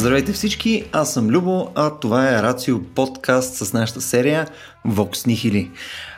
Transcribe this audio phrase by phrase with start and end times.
[0.00, 4.48] Здравейте всички, аз съм Любо, а това е Рацио подкаст с нашата серия
[4.86, 5.68] Vox Nihili.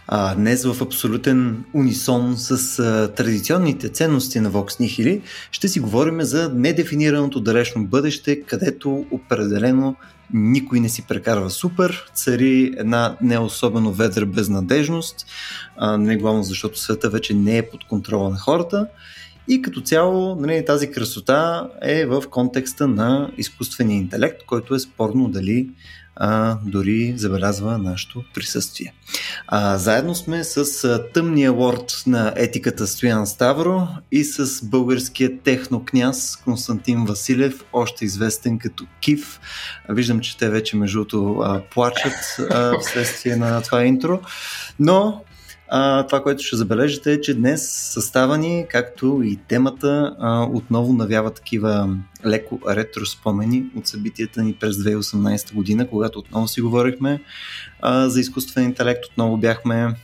[0.08, 5.22] А, днес в абсолютен унисон с а, традиционните ценности на Vox Nihili
[5.52, 9.96] ще си говорим за недефинираното далечно бъдеще, където определено
[10.32, 15.26] никой не си прекарва супер, цари една не особено ведра безнадежност,
[15.76, 18.86] а, не главно защото света вече не е под контрола на хората
[19.48, 25.28] и като цяло нали, тази красота е в контекста на изкуствения интелект, който е спорно
[25.28, 25.68] дали
[26.16, 28.94] а, дори забелязва нашето присъствие.
[29.46, 36.36] А, заедно сме с а, тъмния лорд на етиката Стоян Ставро и с българския технокняз
[36.36, 39.40] Константин Василев, още известен като Кив.
[39.88, 41.06] Виждам, че те вече между
[41.74, 44.20] плачат а, вследствие на това интро,
[44.80, 45.24] но
[45.74, 50.92] а, това, което ще забележите е, че днес състава ни, както и темата, а, отново
[50.92, 57.20] навява такива леко ретро спомени от събитията ни през 2018 година, когато отново си говорихме
[57.80, 59.94] а, за изкуствен интелект, отново бяхме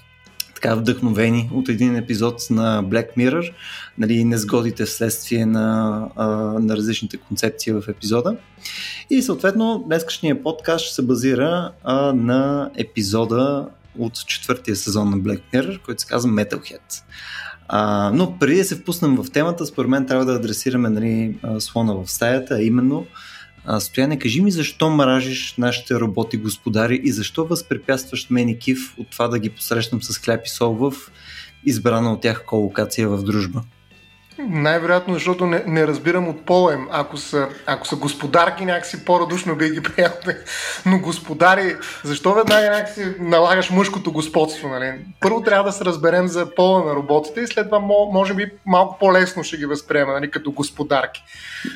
[0.54, 3.52] така вдъхновени от един епизод на Black Mirror,
[3.98, 6.26] нали, незгодите вследствие на, а,
[6.60, 8.36] на различните концепции в епизода.
[9.10, 13.68] И съответно, днескашния подкаст ще се базира а, на епизода
[13.98, 17.02] от четвъртия сезон на Black Mirror, който се казва Metalhead.
[17.68, 21.94] А, но преди да се впуснем в темата, според мен трябва да адресираме нали, слона
[21.94, 23.06] в стаята, а именно
[23.78, 29.10] Стояне, кажи ми защо мразиш нашите роботи господари и защо възпрепятстваш мен и Кив от
[29.10, 30.92] това да ги посрещам с хляб и сол в
[31.64, 33.62] избрана от тях колокация в дружба?
[34.38, 36.88] Най-вероятно, защото не, не разбирам от пола им.
[36.90, 40.10] Ако са, ако са господарки, някакси по-радушно би ги приел.
[40.86, 44.68] Но господари, защо веднага някакси налагаш мъжкото господство?
[44.68, 44.92] Нали?
[45.20, 47.78] Първо трябва да се разберем за пола на роботите и след това
[48.12, 51.22] може би малко по-лесно ще ги възприема нали, като господарки.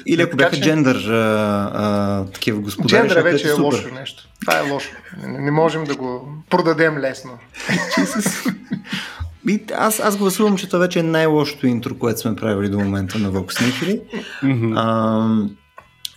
[0.06, 0.62] Или ако бяха че...
[0.62, 2.88] джендър а, а, такива господари.
[2.88, 4.28] Джендър вече е, е лошо нещо.
[4.40, 4.90] Това е лошо.
[5.26, 7.38] Не, не можем да го продадем лесно.
[9.48, 13.18] И аз, аз гласувам, че това вече е най-лошото интро, което сме правили до момента
[13.18, 13.62] на Vox.
[14.42, 15.50] Mm-hmm.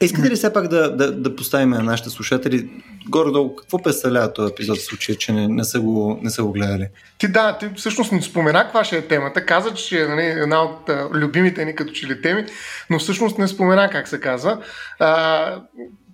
[0.01, 2.69] искате ли все пак да, да, да поставим на нашите слушатели
[3.09, 6.51] горе-долу какво представлява този епизод в случая, че не, не, са го, не са го
[6.51, 6.87] гледали?
[7.17, 9.45] Ти да, ти всъщност не спомена каква ще е темата.
[9.45, 12.45] Каза, че е нали, една от а, любимите ни като че ли теми,
[12.89, 14.61] но всъщност не спомена как се казва.
[14.99, 15.61] А,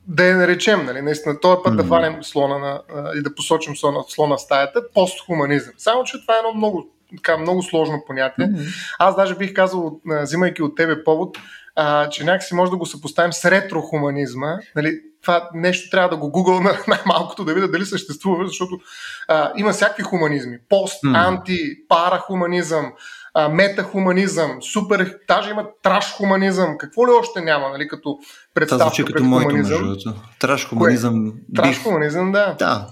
[0.07, 1.77] да я наречем, нали, наистина, този път mm-hmm.
[1.77, 5.73] да хванем слона на, а, и да посочим слона, слона в стаята, постхуманизъм.
[5.77, 8.45] Само, че това е едно много така много сложно понятие.
[8.45, 8.95] Mm-hmm.
[8.99, 11.37] Аз даже бих казал, взимайки от тебе повод,
[11.75, 14.57] а, че някакси може да го съпоставим с ретрохуманизма.
[14.75, 18.79] Нали, това нещо трябва да го гугъл на най-малкото да видя дали съществува, защото
[19.27, 20.57] а, има всякакви хуманизми.
[20.69, 21.27] Пост, mm.
[21.27, 22.93] анти, парахуманизъм,
[23.33, 26.77] а, метахуманизъм, супер, даже има траш хуманизъм.
[26.77, 28.19] Какво ли още няма, нали, като
[28.53, 29.95] представка Това звучи като моето, между
[30.39, 31.33] Траш хуманизъм.
[31.55, 32.55] Траш хуманизъм, да.
[32.59, 32.87] Да,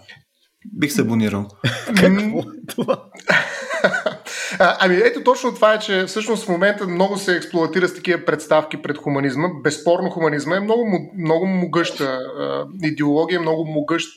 [0.74, 1.48] Бих се абонирал.
[1.96, 3.04] Какво това?
[4.60, 8.82] ами ето точно това е, че всъщност в момента много се експлуатира с такива представки
[8.82, 9.48] пред хуманизма.
[9.64, 12.20] Безспорно хуманизма е много, много могъща
[12.84, 14.10] идеология, много могъщ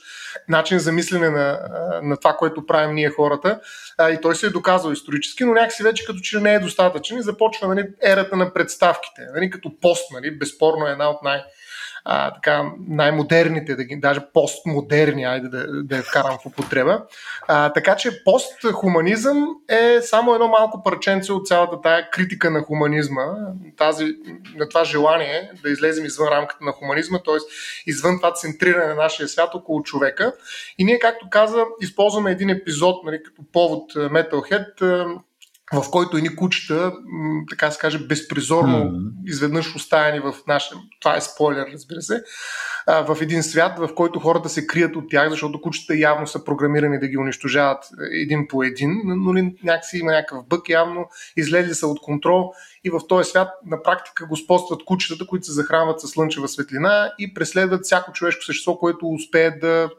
[0.48, 1.58] начин за мислене на,
[2.02, 3.60] на това, което правим ние хората.
[3.98, 7.18] А, и той се е доказал исторически, но някакси вече като че не е достатъчен
[7.18, 9.22] и започва нали, ерата на представките.
[9.34, 11.44] Нали, като пост, нали, безспорно е една от най-
[12.04, 17.02] а, така, най-модерните, да ги, даже постмодерни, айде да, да я вкарам в употреба.
[17.48, 23.22] А, така че постхуманизъм е само едно малко парченце от цялата тая критика на хуманизма,
[23.76, 24.04] тази,
[24.56, 27.38] на това желание да излезем извън рамката на хуманизма, т.е.
[27.86, 30.32] извън това центриране на нашия свят около човека.
[30.78, 34.82] И ние, както каза, използваме един епизод нали, като повод Metalhead,
[35.72, 36.92] в който едни кучета,
[37.50, 39.12] така се каже, безпризорно mm-hmm.
[39.24, 42.22] изведнъж оставени в нашия, това е спойлер, разбира се,
[42.86, 46.98] в един свят, в който хората се крият от тях, защото кучета явно са програмирани
[46.98, 49.32] да ги унищожават един по един, но
[49.64, 52.52] някакси има някакъв бък, явно излезли са от контрол
[52.84, 57.34] и в този свят на практика господстват кучетата, които се захранват с слънчева светлина и
[57.34, 59.90] преследват всяко човешко същество, което успее да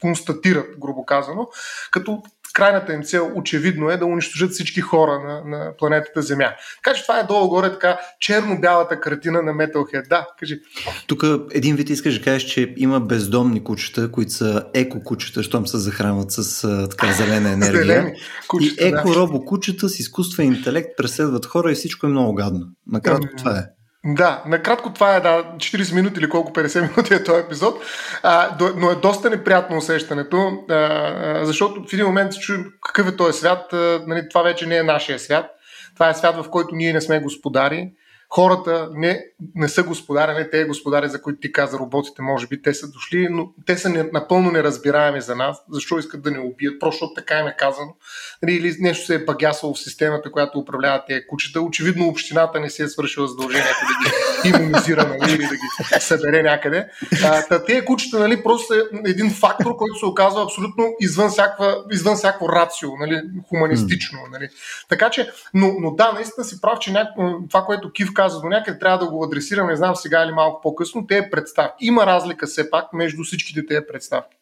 [0.00, 1.48] констатират, грубо казано,
[1.90, 6.52] като крайната им цел очевидно е да унищожат всички хора на, на планетата Земя.
[6.84, 10.08] Така че това е долу-горе така черно-бялата картина на Metalhead.
[10.08, 10.60] Да, кажи.
[11.06, 15.78] Тук един вид искаш да кажеш, че има бездомни кучета, които са еко-кучета, щом се
[15.78, 17.84] захранват с така зелена енергия.
[17.84, 18.12] Зелени
[18.48, 22.66] кучета, и еко-робо кучета с изкуствен интелект преследват хора и всичко е много гадно.
[22.86, 23.79] Накратко това е.
[24.04, 27.82] Да, накратко това е да, 40 минути или колко 50 минути е този епизод,
[28.22, 33.08] а, до, но е доста неприятно усещането, а, защото в един момент се чуем какъв
[33.08, 35.50] е този свят, а, нали, това вече не е нашия свят,
[35.94, 37.92] това е свят, в който ние не сме господари,
[38.30, 39.24] хората не,
[39.54, 42.90] не са господари, не те господари, за които ти каза роботите, може би те са
[42.90, 47.14] дошли, но те са не, напълно неразбираеми за нас, защо искат да ни убият, просто
[47.14, 47.96] така е казано.
[48.42, 51.60] Нали, или нещо се е багясало в системата, която управлява тези кучета.
[51.60, 56.42] Очевидно общината не си е свършила задължението да ги иммунизира нали, или да ги събере
[56.42, 56.88] някъде.
[57.24, 62.16] А, тези кучета нали, просто е един фактор, който се оказва абсолютно извън, всяква, извън
[62.16, 64.18] всяко рацио, нали, хуманистично.
[64.32, 64.48] Нали.
[64.88, 68.48] Така че, но, но да, наистина си прав, че няко, това, което Кив каза до
[68.48, 71.86] някъде, трябва да го адресирам, не знам сега или малко по-късно, те е представки.
[71.86, 74.36] Има разлика все пак между всичките тези представки.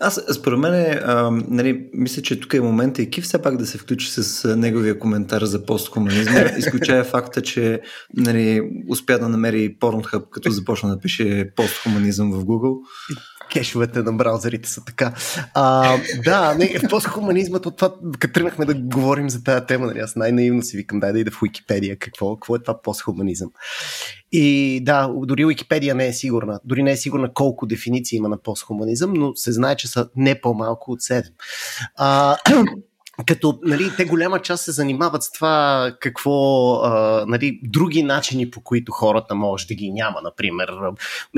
[0.00, 3.66] Аз, според мен, а, нали, мисля, че тук е момента и Кив все пак да
[3.66, 7.80] се включи с неговия коментар за постхуманизма, изключая факта, че
[8.16, 12.78] нали, успя да намери Pornhub, като започна да пише постхуманизъм в Google
[13.52, 15.14] кешовете на браузерите са така.
[15.54, 20.16] А, да, не, постхуманизмът от това, като тръгнахме да говорим за тази тема, нали, аз
[20.16, 23.50] най-наивно си викам, дай да ида в Уикипедия, какво, какво е това постхуманизъм.
[24.32, 26.60] И да, дори Уикипедия не е сигурна.
[26.64, 30.40] Дори не е сигурна колко дефиниции има на постхуманизъм, но се знае, че са не
[30.40, 31.24] по-малко от 7.
[31.96, 32.36] А,
[33.26, 38.60] като нали, те голяма част се занимават с това какво а, нали, други начини по
[38.60, 40.68] които хората може да ги няма, например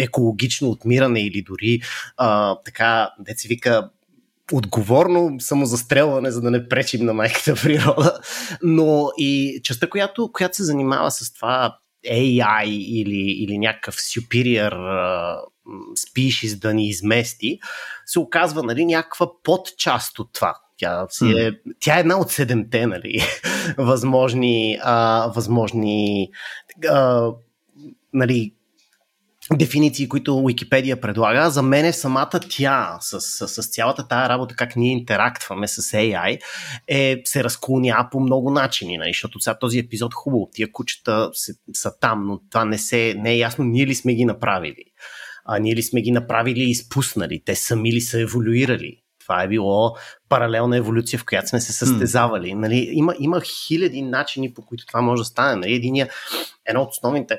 [0.01, 1.81] екологично отмиране или дори
[2.17, 3.91] а, така, деца вика
[4.53, 8.19] отговорно самозастрелване, за да не пречим на майката природа,
[8.63, 15.37] но и частта, която, която се занимава с това AI или, или някакъв superior uh,
[15.97, 17.59] species да ни измести,
[18.07, 20.55] се оказва нали, някаква подчаст от това.
[20.81, 23.23] Тя, си е, тя е една от седемте нали,
[23.79, 26.31] възможни, а, възможни
[26.89, 27.31] а,
[28.13, 28.53] нали,
[29.57, 31.51] дефиниции, които Уикипедия предлага.
[31.51, 35.83] За мен е самата тя, с, с, с цялата тая работа, как ние интерактваме с
[35.83, 36.39] AI,
[36.89, 39.11] е, се разклоня по много начини, нали?
[39.11, 43.33] защото сега този епизод хубаво, тия кучета се, са там, но това не, се, не
[43.33, 44.85] е ясно ние ли сме ги направили.
[45.45, 47.43] А ние ли сме ги направили и изпуснали?
[47.45, 49.03] Те сами ли са еволюирали?
[49.31, 49.97] Това е било
[50.29, 52.55] паралелна еволюция, в която сме се състезавали.
[52.55, 55.57] Нали, има, има хиляди начини, по които това може да стане.
[55.57, 56.09] Нали, единия,
[56.67, 57.39] едно от основните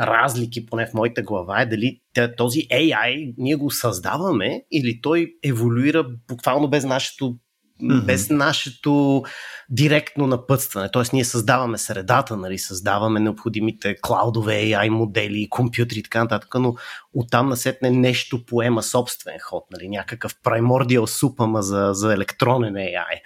[0.00, 2.00] разлики, поне в моята глава, е дали
[2.36, 7.36] този AI ние го създаваме или той еволюира буквално без нашето
[7.82, 8.04] mm-hmm.
[8.04, 9.22] без нашето
[9.70, 10.90] директно напътстване.
[10.90, 16.74] Тоест, ние създаваме средата, нали, създаваме необходимите клаудове, AI модели, компютри и така нататък, но
[17.14, 23.20] оттам насетне нещо поема собствен ход, нали, някакъв primordial soup, за, за електронен AI.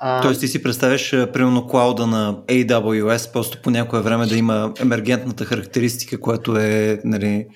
[0.00, 0.22] А...
[0.22, 5.44] Тоест ти си представяш, примерно, клауда на AWS, просто по някое време да има емергентната
[5.44, 7.46] характеристика, която е нали,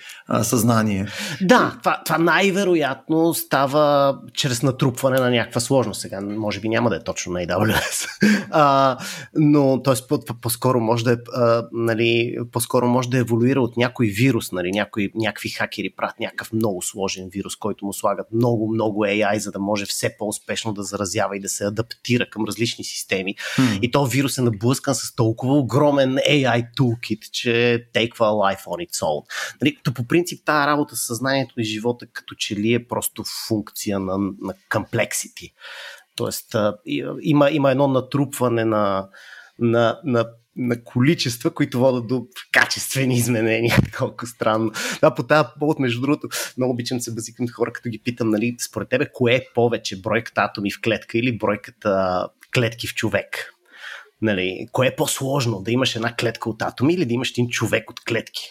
[0.42, 1.06] съзнание.
[1.40, 6.00] Да, това, това най-вероятно става чрез натрупване на някаква сложност.
[6.00, 8.08] Сега, може би няма да е точно на AWS.
[8.50, 8.98] а,
[9.34, 9.94] но т.е.
[10.08, 14.70] По- по-скоро може да е, а, нали, по-скоро може да еволюира от някой вирус, нали,
[14.70, 19.50] някой, някакви хакери правят някакъв много сложен вирус, който му слагат много, много AI, за
[19.50, 23.34] да може все по-успешно да заразява и да се адаптира към различни системи.
[23.34, 23.80] Hmm.
[23.80, 28.88] И то вирус е наблъскан с толкова огромен AI toolkit, че take a life on
[28.88, 29.24] its own.
[29.62, 33.24] Нали, то по принцип тази работа с съзнанието и живота като че ли е просто
[33.48, 35.52] функция на, на complexity.
[36.16, 36.56] Тоест
[37.22, 39.08] има, има едно натрупване на,
[39.58, 40.24] на, на
[40.56, 43.76] на количества, които водят до качествени изменения.
[43.98, 44.72] Колко странно.
[45.00, 48.56] Да, по тази повод, между другото, много обичам се базикам хора, като ги питам, нали,
[48.58, 53.52] според тебе, кое е повече, бройката атоми в клетка или бройката клетки в човек?
[54.22, 55.62] Нали, кое е по-сложно?
[55.62, 58.42] Да имаш една клетка от атоми или да имаш един човек от клетки?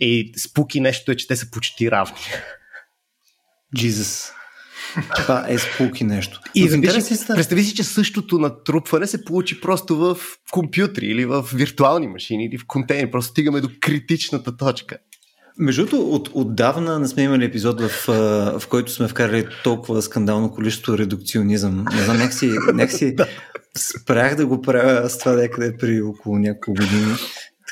[0.00, 2.20] И спуки нещо е, че те са почти равни.
[3.76, 4.37] Jesus.
[5.16, 6.40] Това е спуки нещо.
[6.54, 10.16] И си, представи си, че същото натрупване се получи просто в
[10.50, 13.10] компютри или в виртуални машини или в контейнери.
[13.10, 14.98] Просто стигаме до критичната точка.
[15.58, 18.06] Между другото, от, отдавна не сме имали епизод, в,
[18.60, 21.84] в който сме вкарали толкова скандално количество редукционизъм.
[21.94, 23.16] Не знам, някакси, някакси
[23.76, 27.14] спрях да го правя с това някъде при около няколко години.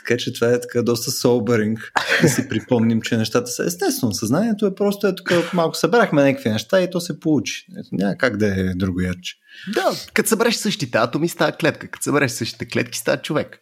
[0.06, 4.12] Така че това е така доста соберинг да си припомним, че нещата са естествено.
[4.12, 7.66] Съзнанието е просто е тук малко събрахме някакви неща и то се получи.
[7.80, 9.34] Ето, няма как да е друго яче.
[9.74, 13.58] Да, като събереш същите атоми става клетка, като събереш същите клетки става човек.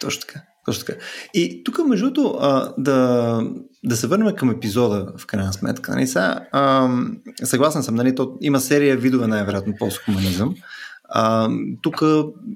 [0.00, 0.40] Точно така.
[0.66, 0.98] Точно така.
[1.34, 2.38] И тук, между другото,
[2.78, 3.40] да,
[3.84, 5.92] да се върнем към епизода, в крайна сметка.
[5.92, 6.90] Нали, сега, а,
[7.44, 10.54] съгласен съм, нали, то има серия видове най-вероятно постхуманизъм.
[10.58, 10.64] А,
[11.82, 12.02] тук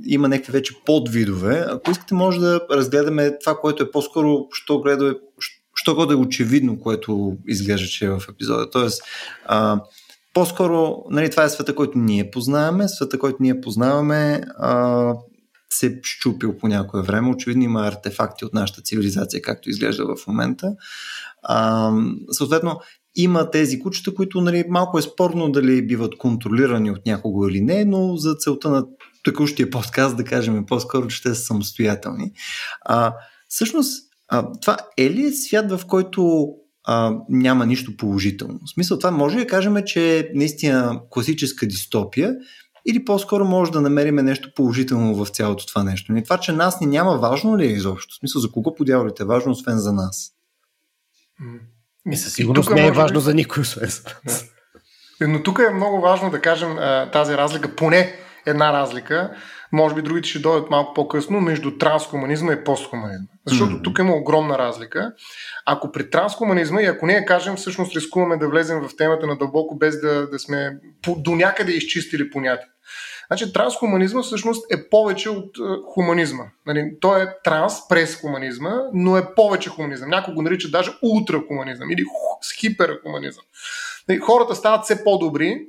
[0.04, 1.66] има някакви вече подвидове.
[1.68, 5.14] Ако искате, може да разгледаме това, което е по-скоро, що, гледа,
[5.74, 8.70] що го да е очевидно, което изглежда, че е в епизода.
[8.70, 9.02] Тоест,
[9.46, 9.80] а,
[10.34, 15.12] по-скоро, нали, това е света, който ние познаваме, света, който ние познаваме, а,
[15.70, 17.30] се щупил по някое време.
[17.30, 20.72] Очевидно има артефакти от нашата цивилизация, както изглежда в момента.
[21.42, 21.92] А,
[22.30, 22.80] съответно,
[23.16, 27.84] има тези кучета, които нали, малко е спорно дали биват контролирани от някого или не,
[27.84, 28.86] но за целта на
[29.24, 32.32] текущия подкаст да кажем по-скоро, че те са самостоятелни.
[32.80, 33.14] А,
[33.48, 36.48] всъщност, а, това е ли е свят, в който
[36.84, 38.60] а, няма нищо положително?
[38.64, 42.34] В смисъл, това може да кажем, че е наистина класическа дистопия
[42.88, 46.12] или по-скоро може да намерим нещо положително в цялото това нещо.
[46.12, 48.14] Не това, че нас ни няма важно ли е изобщо?
[48.14, 50.32] В смисъл, за кого подявалите е важно, освен за нас?
[52.10, 53.24] И със сигурност не е важно би...
[53.24, 54.44] за никой, освен за нас.
[55.20, 56.76] Но тук е много важно да кажем
[57.12, 58.14] тази разлика, поне
[58.46, 59.30] една разлика,
[59.72, 63.26] може би другите ще дойдат малко по-късно, между трансхуманизма и постхуманизма.
[63.46, 63.84] Защото mm-hmm.
[63.84, 65.12] тук има огромна разлика.
[65.66, 69.78] Ако при трансхуманизма, и ако ние кажем, всъщност рискуваме да влезем в темата на дълбоко,
[69.78, 72.68] без да, да сме по, до някъде изчистили понятие.
[73.26, 75.62] Значи трансхуманизма всъщност е повече от е,
[75.94, 76.44] хуманизма.
[76.66, 80.10] Нали, той е транс през хуманизма, но е повече хуманизъм.
[80.10, 82.04] Някой го нарича даже ултрахуманизъм или
[82.60, 83.44] хиперхуманизъм.
[84.08, 85.66] Нали, хората стават все по-добри,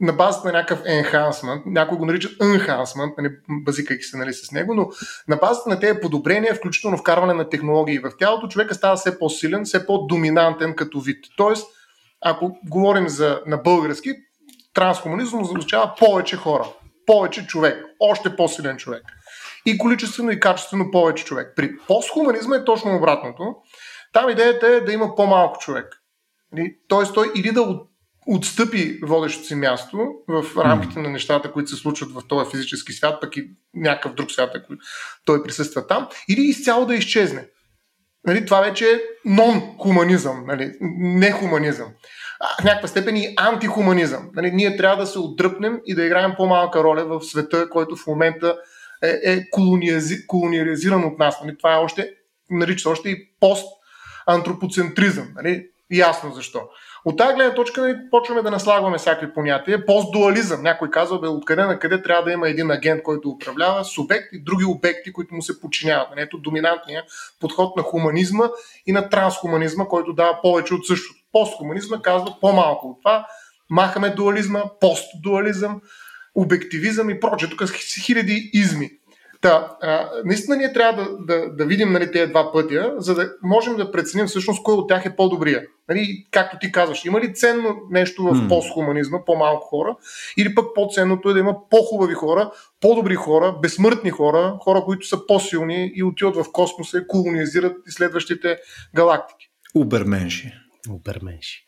[0.00, 4.74] на базата на някакъв enhancement, някои го наричат enhancement, нали, базикайки се нали, с него,
[4.74, 4.90] но
[5.28, 9.64] на базата на тези подобрения, включително вкарване на технологии в тялото, човека става все по-силен,
[9.64, 11.24] все по-доминантен като вид.
[11.36, 11.66] Тоест,
[12.20, 14.10] ако говорим за, на български,
[14.74, 16.66] трансхуманизъм означава повече хора,
[17.06, 19.02] повече човек, още по-силен човек.
[19.66, 21.52] И количествено и качествено повече човек.
[21.56, 23.54] При постхуманизма е точно обратното.
[24.12, 25.86] Там идеята е да има по-малко човек.
[26.52, 27.80] Нали, тоест той или да
[28.26, 33.20] отстъпи водещото си място в рамките на нещата, които се случват в този физически свят,
[33.20, 34.72] пък и някакъв друг свят, ако
[35.24, 37.46] той присъства там, или изцяло да изчезне.
[38.26, 41.88] Нали, това вече е нон-хуманизъм, нали, не хуманизъм.
[42.60, 44.30] В някаква степен и антихуманизъм.
[44.34, 48.06] Нали, ние трябва да се отдръпнем и да играем по-малка роля в света, който в
[48.06, 48.56] момента
[49.02, 51.40] е, е колониази, колониализиран от нас.
[51.40, 52.10] Нали, това е още,
[52.50, 55.28] нарича още и пост-антропоцентризъм.
[55.34, 56.62] Нали, ясно защо.
[57.04, 59.86] От тази гледна точка нали, почваме да наслагваме всякакви понятия.
[59.86, 60.62] Постдуализъм.
[60.62, 64.44] Някой казва, бе, откъде на къде трябва да има един агент, който управлява субект и
[64.44, 66.10] други обекти, които му се подчиняват.
[66.10, 67.04] Нали, ето доминантния
[67.40, 68.48] подход на хуманизма
[68.86, 71.23] и на трансхуманизма, който дава повече от същото.
[71.34, 73.26] Постхуманизма казва по-малко от това.
[73.70, 75.80] Махаме дуализма, постдуализъм,
[76.34, 77.50] обективизъм и прочее.
[77.50, 78.90] Тук са хиляди изми.
[79.44, 83.32] Та, а, наистина ние трябва да, да, да видим нали, тези два пътя, за да
[83.42, 85.62] можем да преценим всъщност кой от тях е по-добрия.
[85.88, 88.48] Нали, както ти казваш, има ли ценно нещо в mm.
[88.48, 89.96] постхуманизма, по-малко хора,
[90.36, 92.50] или пък по-ценното е да има по-хубави хора,
[92.80, 98.58] по-добри хора, безсмъртни хора, хора, които са по-силни и отиват в космоса и колонизират изследващите
[98.94, 99.50] галактики.
[99.74, 100.52] Уберменши.
[100.90, 101.64] Уберменши.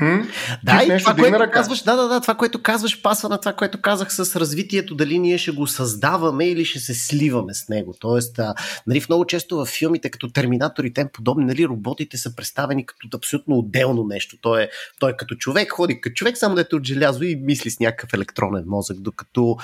[0.00, 0.26] М?
[0.64, 1.50] Да, и това, което ръка.
[1.50, 5.18] казваш, да, да, да, това, което казваш, пасва на това, което казах с развитието, дали
[5.18, 7.94] ние ще го създаваме или ще се сливаме с него.
[8.00, 8.54] Тоест, а,
[8.86, 12.86] нали, в много често в филмите, като Терминатор и тем подобни, нали, роботите са представени
[12.86, 14.36] като абсолютно отделно нещо.
[14.40, 14.68] Той е,
[15.00, 18.14] той е като човек, ходи като човек, само дете от желязо и мисли с някакъв
[18.14, 19.56] електронен мозък, докато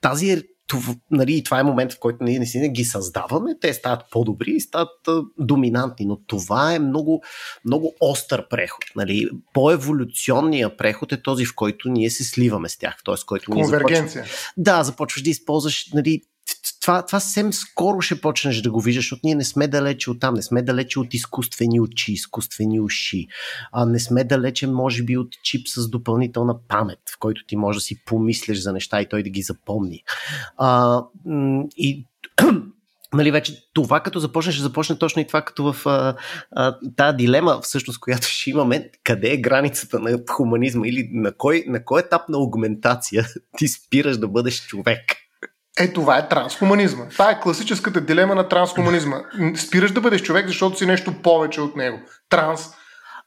[0.00, 4.50] тази това, нали, това е момент, в който ние наистина ги създаваме, те стават по-добри
[4.50, 7.22] и стават а, доминантни, но това е много,
[7.64, 8.84] много остър преход.
[8.96, 9.28] Нали.
[9.52, 12.96] По-еволюционният преход е този, в който ние се сливаме с тях.
[13.04, 13.14] Т.е.
[13.26, 14.22] който ние Конвергенция.
[14.22, 16.22] Започваш, да, започваш да използваш нали,
[16.84, 20.20] това, това съвсем скоро ще почнеш да го виждаш, защото ние не сме далече от
[20.20, 23.26] там, не сме далече от изкуствени очи, изкуствени уши,
[23.72, 27.82] а не сме далече, може би, от чип с допълнителна памет, в който ти можеш
[27.82, 30.02] да си помислиш за неща и той да ги запомни.
[30.56, 31.00] А,
[31.76, 32.06] и
[33.14, 36.16] нали, вече това като започне, ще започне точно и това като в а,
[36.52, 41.64] а, тази дилема, всъщност, която ще имаме, къде е границата на хуманизма или на кой,
[41.66, 43.26] на кой етап на аугментация
[43.58, 45.23] ти спираш да бъдеш човек.
[45.80, 47.04] Е, това е трансхуманизма.
[47.08, 49.16] Това е класическата дилема на трансхуманизма.
[49.56, 51.98] Спираш да бъдеш човек, защото си нещо повече от него.
[52.30, 52.68] Транс.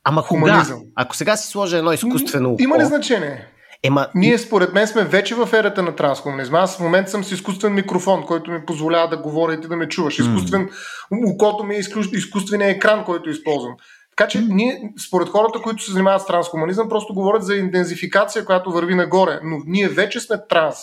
[0.04, 0.80] Ама хуманизъм.
[0.80, 0.92] Кога?
[0.96, 2.56] Ако сега си сложа едно изкуствено.
[2.60, 3.48] Има ли значение?
[3.84, 4.08] Ема...
[4.16, 6.60] Ние според мен сме вече в ерата на трансхуманизма.
[6.60, 9.76] Аз в момента съм с изкуствен микрофон, който ми позволява да говоря и ти да
[9.76, 10.20] ме чуваш.
[10.20, 11.34] Изкуствен, mm.
[11.34, 11.82] окото ми е
[12.14, 13.76] изкуственият екран, който използвам.
[14.18, 18.72] Така че ние, според хората, които се занимават с трансхуманизъм, просто говорят за интензификация, която
[18.72, 19.40] върви нагоре.
[19.44, 20.78] Но ние вече сме транс.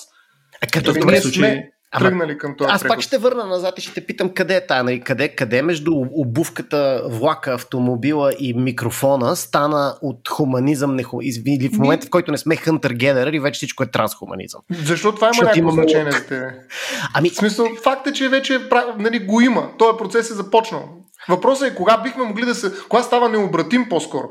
[0.64, 1.62] А като в този случай...
[1.96, 2.70] Ама, тръгнали към това.
[2.70, 2.96] Аз преход.
[2.96, 5.00] пак ще върна назад и ще те питам къде е тая, нали?
[5.00, 11.04] къде, къде между обувката, влака, автомобила и микрофона стана от хуманизъм не,
[11.46, 14.60] или в момента, в който не сме хънтер генерал и вече всичко е трансхуманизъм.
[14.84, 15.82] Защо това има някакво имаме...
[15.82, 16.46] значение за тебе?
[17.14, 17.30] Ами...
[17.30, 18.58] В смисъл, факт е, че вече
[18.98, 19.68] нали, го има.
[19.78, 20.88] Този процес е започнал.
[21.28, 22.72] Въпросът е кога бихме могли да се...
[22.88, 24.28] Кога става необратим по-скоро?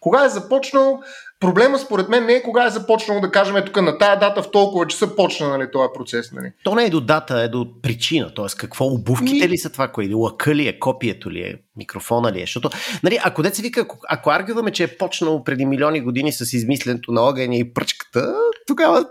[0.00, 1.00] Кога е започнал
[1.40, 4.50] Проблема според мен не е кога е започнало да кажем тук на тая дата в
[4.50, 6.32] толкова часа почна нали, този процес.
[6.32, 6.52] Нали.
[6.64, 8.34] То не е до дата, е до причина.
[8.34, 8.46] Т.е.
[8.56, 9.48] какво обувките Ми...
[9.48, 12.42] ли са това, кое лъка ли е, копието ли е, микрофона ли е.
[12.42, 12.70] Защото,
[13.02, 17.12] нали, ако деца вика, ако, ако аргюваме, че е почнало преди милиони години с измисленето
[17.12, 18.34] на огъня и пръчката,
[18.66, 19.04] тогава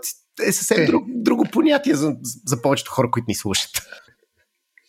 [0.46, 0.86] е съвсем е.
[0.86, 2.16] Друг, друго понятие за,
[2.46, 3.70] за повечето хора, които ни слушат.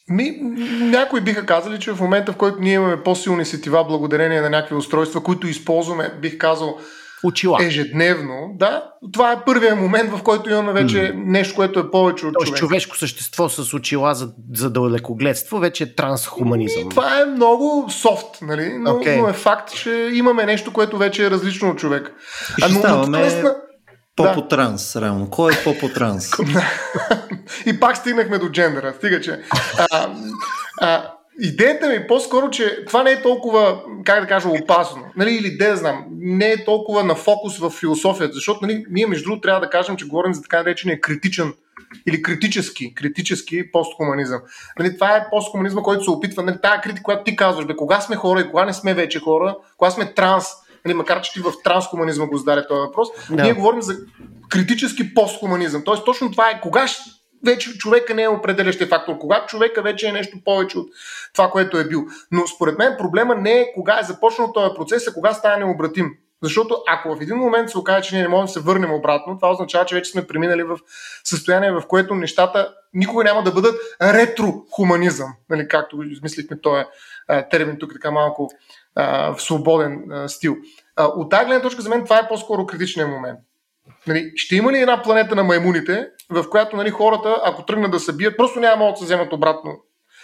[0.09, 0.37] Ми,
[0.81, 4.75] някои биха казали, че в момента, в който ние имаме по-силни сетива благодарение на някакви
[4.75, 6.77] устройства, които използваме, бих казал,
[7.23, 7.65] Очила.
[7.65, 8.83] ежедневно, да,
[9.13, 11.13] това е първият момент, в който имаме вече mm.
[11.15, 12.59] нещо, което е повече от Тоест, човек.
[12.59, 16.81] човешко същество с очила за, за далекогледство вече е трансхуманизъм.
[16.81, 18.77] И това е много софт, нали?
[18.77, 19.21] но, okay.
[19.21, 22.11] но е факт, че имаме нещо, което вече е различно от човек.
[22.59, 23.19] И а, но, ставаме...
[23.19, 23.55] наистина,
[24.15, 25.01] по-по-транс, да.
[25.01, 25.29] реално.
[25.29, 26.31] Кой е по-по-транс?
[27.65, 28.93] и пак стигнахме до джендера.
[28.97, 29.39] Стига, че...
[29.91, 30.09] А,
[30.81, 35.03] а, идеята ми е по-скоро, че това не е толкова, как да кажа, опасно.
[35.15, 39.23] Нали, или да знам, не е толкова на фокус в философията, защото нали, ние между
[39.23, 41.53] другото трябва да кажем, че говорим за така наречения критичен
[42.07, 44.41] или критически, критически постхуманизъм.
[44.79, 48.01] Нали, това е постхуманизма, който се опитва, нали, тая критика, която ти казваш, бе, кога
[48.01, 50.45] сме хора и кога не сме вече хора, кога сме транс,
[50.85, 53.43] нали, макар че ти в транскоманизма го зададе този въпрос, да.
[53.43, 53.97] ние говорим за
[54.49, 55.83] критически постхуманизъм.
[55.83, 56.87] Тоест точно това е кога
[57.45, 60.87] вече човека не е определящия фактор, когато човека вече е нещо повече от
[61.33, 62.05] това, което е бил.
[62.31, 66.11] Но според мен проблема не е кога е започнал този процес, а кога стане необратим.
[66.43, 69.37] Защото ако в един момент се окаже, че ние не можем да се върнем обратно,
[69.37, 70.79] това означава, че вече сме преминали в
[71.23, 76.83] състояние, в което нещата никога няма да бъдат ретрохуманизъм, нали, както измислихме този
[77.51, 78.49] термин тук така малко
[78.95, 80.55] а, в свободен а, стил.
[80.95, 83.39] А, от тази гледна точка за мен това е по-скоро критичният момент.
[84.07, 87.99] Нали, ще има ли една планета на маймуните, в която нали, хората, ако тръгнат да
[87.99, 89.71] се бият, просто няма могат да се вземат обратно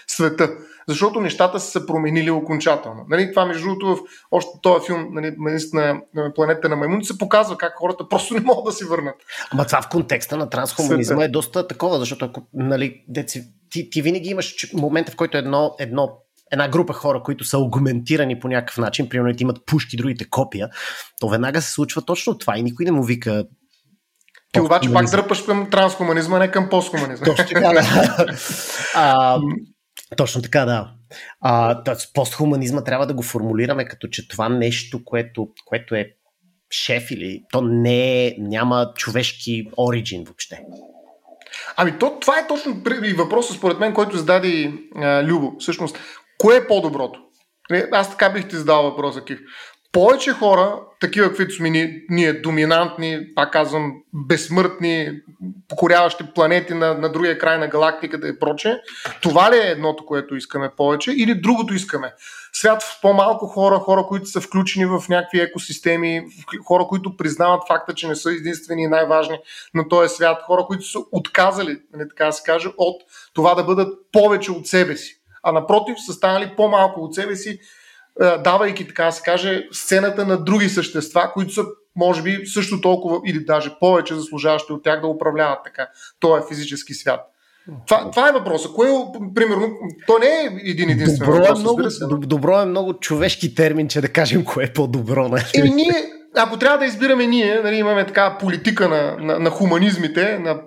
[0.08, 0.50] света,
[0.88, 3.06] защото нещата са се променили окончателно.
[3.10, 4.00] Нали, това, между другото, в
[4.32, 5.36] още този филм, нали,
[5.74, 9.16] на планета на маймуните, се показва как хората просто не могат да си върнат.
[9.52, 14.02] Ама това в контекста на трансхуманизма е доста такова, защото ако, нали, деци, ти, ти
[14.02, 16.23] винаги имаш момента, в който едно, едно
[16.54, 20.70] една група хора, които са аргументирани по някакъв начин, примерно имат пушки, другите копия,
[21.20, 23.46] то веднага се случва точно това и никой не му вика
[24.54, 27.26] ти обаче пак дръпаш към трансхуманизма, не към постхуманизма.
[27.26, 28.28] Точно така, да.
[28.96, 29.40] а,
[30.18, 30.92] точно така, да.
[31.42, 31.82] А,
[32.14, 36.10] постхуманизма трябва да го формулираме като че това нещо, което, което е
[36.72, 40.62] шеф или то не е, няма човешки оригин въобще.
[41.78, 45.56] Ами то, това е точно и въпросът според мен, който зададе а, Любо.
[45.60, 45.98] Всъщност,
[46.44, 47.20] Кое е по-доброто?
[47.92, 49.40] Аз така бих ти задал въпроса, Кив.
[49.92, 51.70] Повече хора, такива каквито сме
[52.10, 55.12] ние, доминантни, пак казвам, безсмъртни,
[55.68, 58.82] покоряващи планети на, на другия край на галактиката и проче,
[59.22, 62.14] това ли е едното, което искаме повече или другото искаме?
[62.54, 66.26] Свят в по-малко хора, хора, които са включени в някакви екосистеми,
[66.68, 69.40] хора, които признават факта, че не са единствени и най-важни
[69.74, 73.02] на този свят, хора, които са отказали, нали, така да се каже, от
[73.34, 77.60] това да бъдат повече от себе си а напротив са станали по-малко от себе си,
[78.22, 81.64] е, давайки, така се каже, сцената на други същества, които са,
[81.96, 85.88] може би, също толкова или даже повече заслужаващи от тях да управляват така
[86.20, 87.30] този физически свят.
[87.88, 88.74] Това, това е въпросът.
[88.74, 88.90] Кое,
[89.36, 89.70] примерно,
[90.08, 92.02] то не е един единствен добро е въпрос.
[92.02, 95.28] Е много, добро е много човешки термин, че да кажем кое е по-добро.
[95.28, 95.44] Нали?
[95.54, 100.40] Еми, ние, ако трябва да избираме ние, нали, имаме така политика на, на, на хуманизмите,
[100.40, 100.62] на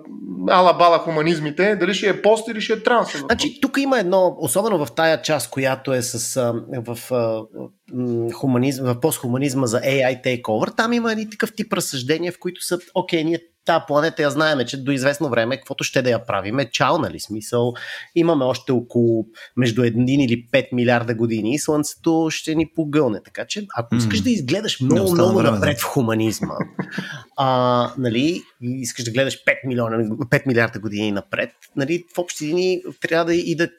[0.49, 3.17] ала-бала хуманизмите, дали ще е пост или ще е транс.
[3.17, 6.41] Значи, тук има едно, особено в тая част, която е с,
[6.85, 7.11] в, в,
[8.33, 12.79] хуманизм, в постхуманизма за AI takeover, там има едни такъв тип разсъждения, в които са,
[12.95, 16.69] окей, ние тази планета я знаеме, че до известно време, каквото ще да я правиме,
[16.71, 17.73] чао, нали смисъл,
[18.15, 19.25] имаме още около
[19.57, 23.19] между 1 или 5 милиарда години и Слънцето ще ни погълне.
[23.25, 26.55] Така че, ако искаш да изгледаш много, много напред в хуманизма,
[27.37, 32.45] а, нали, и искаш да гледаш 5, милиона, 5 милиарда години напред, нали, в общи
[32.45, 33.69] линии трябва да и да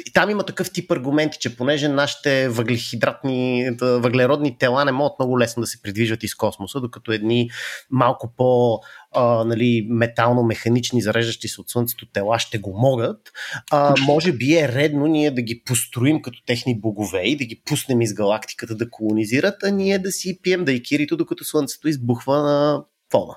[0.00, 5.38] и там има такъв тип аргументи, че понеже нашите въглехидратни, въглеродни тела не могат много
[5.38, 7.50] лесно да се придвижват из космоса, докато едни
[7.90, 8.80] малко по
[9.14, 13.18] а, нали, метално-механични, зареждащи се от Слънцето тела ще го могат,
[13.70, 17.62] а, може би е редно ние да ги построим като техни богове и да ги
[17.64, 21.88] пуснем из галактиката да колонизират, а ние да си пием да и кирито, докато Слънцето
[21.88, 23.36] избухва на фона.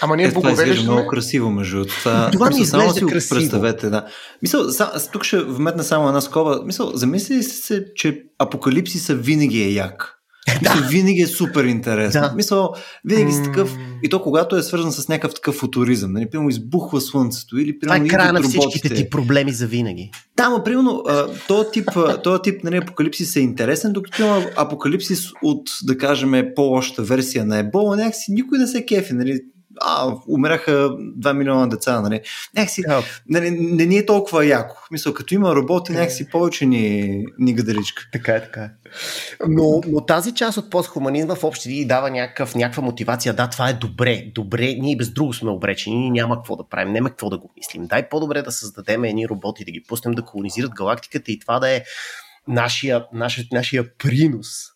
[0.00, 2.30] Ама ние богове това изглежда много красиво, между това.
[2.32, 3.40] Това ми само си красиво.
[3.40, 4.06] представете, да.
[4.42, 6.60] Мисъл, са, тук ще вметна само една скоба.
[6.64, 10.10] Мисъл, замисли се, че апокалипсиса винаги е як.
[10.62, 10.74] Да.
[10.74, 12.20] Мисъл, винаги е супер интересно.
[12.20, 12.32] Да.
[12.36, 16.48] Мисъл, винаги си такъв, и то когато е свързан с някакъв такъв футуризъм, нали, примерно
[16.48, 20.10] избухва слънцето или примерно Това е края на всичките ти проблеми за винаги.
[20.36, 21.04] Да, но примерно
[21.48, 21.88] този тип,
[22.24, 27.58] този тип нали, апокалипсис е интересен, докато има апокалипсис от, да кажем, по-лошата версия на
[27.58, 29.40] ебола, някакси никой не се кефи, нали,
[29.80, 32.20] а, умираха 2 милиона деца, нали.
[32.56, 33.04] Някакси, yeah.
[33.28, 34.76] нали, не ни е толкова яко.
[34.90, 35.94] Мисля, като има роботи, yeah.
[35.94, 38.02] някакси повече ни, ни гаделичка.
[38.12, 38.70] Така е, така е.
[39.48, 43.34] Но, но тази част от постхуманизма в общи ни дава някакъв, някаква мотивация.
[43.34, 46.92] Да, това е добре, добре, ние без друго сме обречени, ние няма какво да правим,
[46.92, 47.86] няма какво да го мислим.
[47.86, 51.70] Дай по-добре да създадем едни роботи, да ги пуснем да колонизират галактиката и това да
[51.70, 51.82] е
[52.48, 54.73] нашия, нашия, нашия принос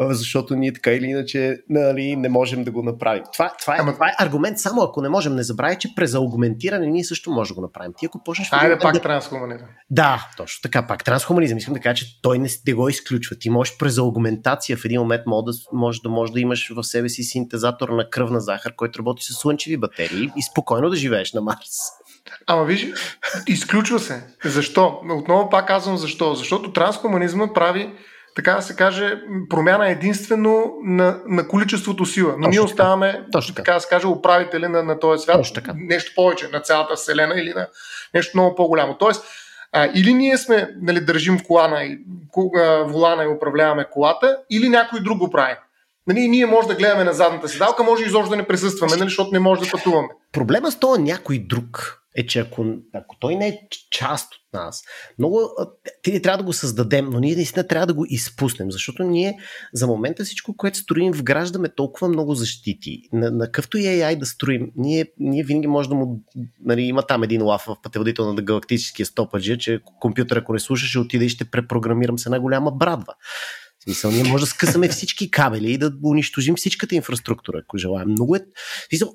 [0.00, 3.22] защото ние така или иначе нали, не можем да го направим.
[3.32, 3.92] Това, това, е, Ама...
[3.92, 5.34] това е аргумент само ако не можем.
[5.34, 7.92] Не забравяй, че през аугментиране ние също можем да го направим.
[7.98, 8.48] Ти ако почнеш...
[8.52, 9.00] Айде да, пак да...
[9.00, 9.68] трансхуманизъм.
[9.90, 10.86] Да, точно така.
[10.86, 11.58] Пак трансхуманизъм.
[11.58, 13.36] Искам да кажа, че той не, не го изключва.
[13.36, 16.84] Ти можеш през аугментация в един момент може да, може, да, може да имаш в
[16.84, 21.32] себе си синтезатор на кръвна захар, който работи с слънчеви батерии и спокойно да живееш
[21.32, 21.76] на Марс.
[22.46, 22.86] Ама виж,
[23.46, 24.22] изключва се.
[24.44, 25.00] Защо?
[25.10, 26.34] Отново пак казвам защо.
[26.34, 27.92] Защото трансхуманизма прави
[28.34, 32.28] така да се каже, промяна единствено на, на количеството сила.
[32.28, 35.36] Но Точно ние оставаме, Точно така да се каже, управители на, на този свят.
[35.36, 35.72] Точно така.
[35.76, 37.68] Нещо повече, на цялата Вселена или на
[38.14, 38.94] нещо много по-голямо.
[38.98, 39.24] Тоест,
[39.72, 41.98] а, или ние сме, нали, държим колана и,
[42.86, 45.54] волана и управляваме колата, или някой друг го прави.
[46.06, 49.30] Нали, ние може да гледаме на задната седалка, може изобщо да не присъстваме, нали, защото
[49.32, 50.08] не може да пътуваме.
[50.32, 54.82] Проблема с това някой друг е, че ако, ако той не е част от нас,
[55.18, 55.40] много,
[56.02, 59.38] ти трябва да го създадем, но ние наистина трябва да го изпуснем, защото ние
[59.72, 63.02] за момента всичко, което строим, вграждаме толкова много защити.
[63.12, 66.24] На, на къвто и AI да строим, ние, ние винаги може да му...
[66.60, 70.86] Нали, има там един лав в пътеводител на галактическия стопаджи, че компютър, ако не слуша,
[70.86, 73.14] ще отиде и ще препрограмирам с една голяма брадва.
[73.80, 78.08] В смисъл, ние може да скъсаме всички кабели и да унищожим всичката инфраструктура, ако желаем.
[78.08, 78.40] Много е...
[78.88, 79.14] Смисъл,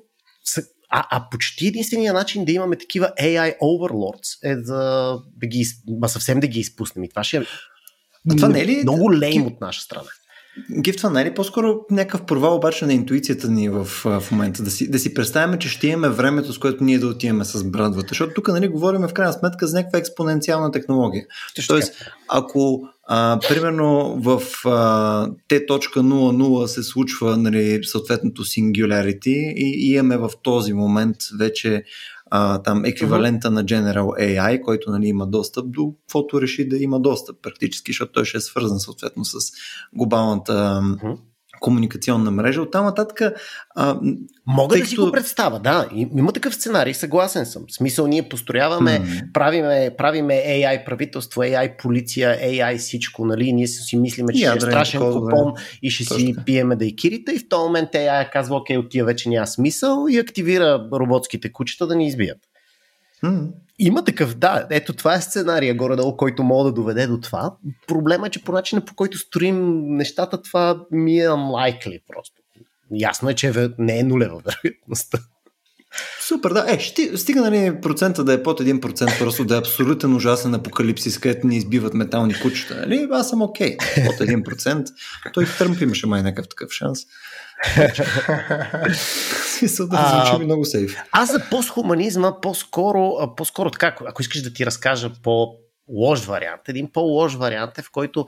[0.96, 5.66] а, а почти единствения начин да имаме такива AI overlords е да, да ги,
[6.00, 7.04] ма съвсем да ги изпуснем.
[7.04, 7.42] И това ще е
[8.30, 8.80] а това не е ли...
[8.82, 10.08] много лейм от наша страна.
[10.80, 14.62] Гиф, това не е ли по-скоро някакъв провал обаче на интуицията ни в, в момента?
[14.62, 17.64] Да си, да си представяме, че ще имаме времето, с което ние да отиваме с
[17.64, 18.08] брадвата.
[18.08, 21.26] Защото тук нали, говорим в крайна сметка за някаква експоненциална технология.
[21.68, 21.94] Тоест,
[22.28, 30.30] ако а, примерно в а, T.00 се случва нали, съответното singularity и, и имаме в
[30.42, 31.84] този момент вече
[32.30, 33.52] а, там еквивалента uh-huh.
[33.52, 38.12] на General AI, който нали, има достъп до каквото реши да има достъп практически, защото
[38.12, 39.36] той ще е свързан съответно с
[39.92, 41.18] глобалната uh-huh
[41.60, 42.62] комуникационна мрежа.
[42.62, 43.20] Оттам нататък.
[43.74, 44.00] А,
[44.46, 45.88] Мога да си го представя, да.
[45.92, 47.64] Има такъв сценарий, съгласен съм.
[47.68, 49.32] В смисъл, ние построяваме, mm-hmm.
[49.32, 53.52] правиме, правиме AI правителство, AI полиция, AI всичко, нали?
[53.52, 56.18] Ние си мислиме, че ще е страшен купон и ще Точно.
[56.18, 59.28] си пиеме да и кирите и в този момент AI казва, окей, от тия вече
[59.28, 62.38] няма смисъл и активира роботските кучета да ни избият.
[63.24, 63.48] Mm-hmm.
[63.78, 67.56] Има такъв, да, ето това е сценария горе-долу, който мога да доведе до това.
[67.86, 72.42] Проблема е, че по начина по който строим нещата, това ми е unlikely просто.
[72.90, 75.18] Ясно е, че не е нулева вероятността.
[76.20, 76.64] Супер, да.
[76.68, 81.18] Е, ще, стига нали, процента да е под 1%, просто да е абсолютен ужасен апокалипсис,
[81.18, 82.74] където ни избиват метални кучета.
[82.74, 83.08] Нали?
[83.12, 83.76] Аз съм окей.
[83.76, 84.06] Okay.
[84.06, 84.86] Под 1%.
[85.34, 87.00] Той Тръмп имаше май някакъв такъв шанс.
[89.58, 90.96] Смисъл да звучи много сейф.
[91.12, 95.54] Аз за постхуманизма по-скоро, по-скоро така, ако искаш да ти разкажа по
[95.88, 98.26] лош вариант, един по-лош вариант е, в който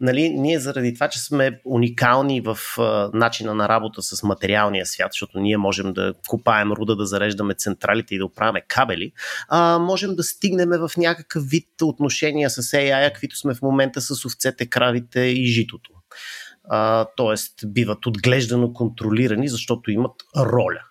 [0.00, 5.08] нали, ние заради това, че сме уникални в а, начина на работа с материалния свят,
[5.12, 9.12] защото ние можем да купаем руда, да зареждаме централите и да оправяме кабели,
[9.48, 14.24] а, можем да стигнем в някакъв вид отношения с AI, каквито сме в момента с
[14.24, 15.93] овцете, кравите и житото
[17.16, 17.66] т.е.
[17.66, 20.82] биват отглеждано контролирани, защото имат роля.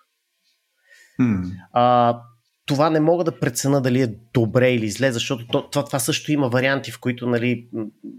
[1.20, 1.50] Hmm.
[1.72, 2.20] А,
[2.66, 6.32] това не мога да прецена дали е добре или зле, защото то, това, това също
[6.32, 7.68] има варианти, в които нали,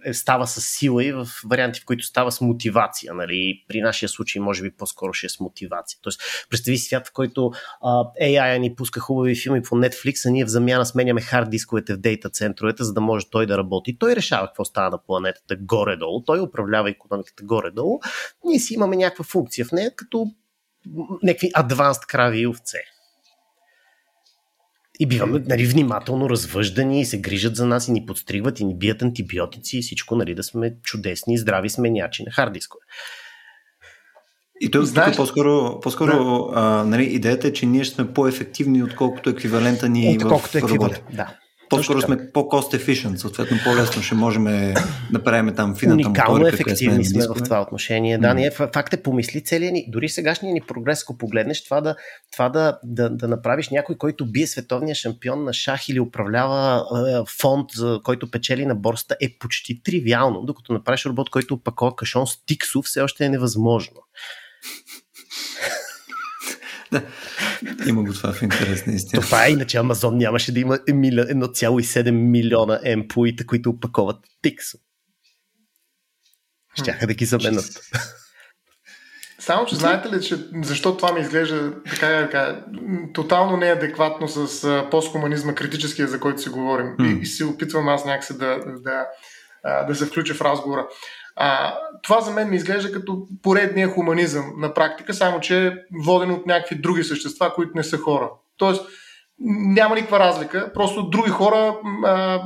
[0.05, 3.13] е, става с сила и в варианти, в които става с мотивация.
[3.13, 3.63] Нали.
[3.67, 5.99] При нашия случай, може би, по-скоро ще е с мотивация.
[6.01, 7.51] Тоест, представи свят, в който
[8.21, 11.97] AI ни пуска хубави филми по Netflix, а ние в замяна сменяме хард дисковете в
[11.97, 13.97] дейта центровете, за да може той да работи.
[13.99, 17.99] Той решава какво става на планетата горе-долу, той управлява економиката горе-долу.
[18.45, 20.25] Ние си имаме някаква функция в нея, като
[21.23, 22.94] някакви адванст крави и овце.
[24.99, 28.77] И биваме нали, внимателно развъждани и се грижат за нас и ни подстригват и ни
[28.77, 32.81] бият антибиотици и всичко, нали, да сме чудесни и здрави сменячи на хардискове.
[34.61, 36.59] И то, Знаеш, по-скоро, по-скоро да.
[36.59, 41.37] а, нали, идеята е, че ние сме по-ефективни, отколкото еквивалента ни отколкото в еквивалент, да.
[41.69, 44.73] По-скоро сме по-cost efficient, съответно по-лесно ще можем да
[45.11, 48.17] направим там фината Уникално моторика, ефективни сме в това отношение.
[48.17, 51.95] Да, ние, факт е помисли целият ни, дори сегашния ни прогрес, ако погледнеш, това, да,
[52.31, 57.23] това да, да, да направиш някой, който бие световния шампион на шах или управлява е,
[57.41, 62.27] фонд, за който печели на борста, е почти тривиално, докато направиш робот, който опакова кашон
[62.27, 63.97] с тиксо, все още е невъзможно.
[66.91, 67.03] да.
[67.87, 69.21] Има го това в интерес, наистина.
[69.21, 74.65] Това е, иначе Амазон нямаше да има 1,7 милиона емпуита, които опаковат тикс.
[76.75, 77.81] Щяха да ги заменят.
[79.39, 82.65] Само, че знаете ли, че защо това ми изглежда така, така
[83.13, 86.87] тотално неадекватно с постхуманизма, критическия, за който си говорим.
[86.87, 87.17] Mm.
[87.17, 89.05] И, и се опитвам аз някакси да, да,
[89.87, 90.87] да се включа в разговора.
[91.35, 95.71] А, това за мен ми изглежда като поредния хуманизъм на практика, само че е
[96.05, 98.29] воден от някакви други същества, които не са хора.
[98.57, 98.85] Тоест,
[99.39, 102.43] няма никаква разлика, просто други хора а,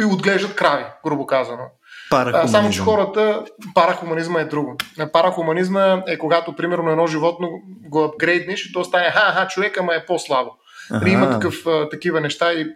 [0.00, 1.62] и отглеждат крави, грубо казано.
[2.10, 4.76] А, само, че хората, парахуманизма е друго.
[5.12, 7.50] Парахуманизма е когато, примерно, едно животно
[7.88, 10.50] го апгрейднеш и то стане, ха, ха, човека ма е по-слабо.
[10.90, 11.10] Ага.
[11.10, 12.66] Има такъв, а, такива неща и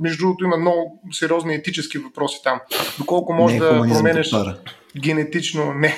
[0.00, 2.60] между другото има много сериозни етически въпроси там.
[2.98, 4.30] Доколко може не, да променеш
[4.96, 5.94] генетично не,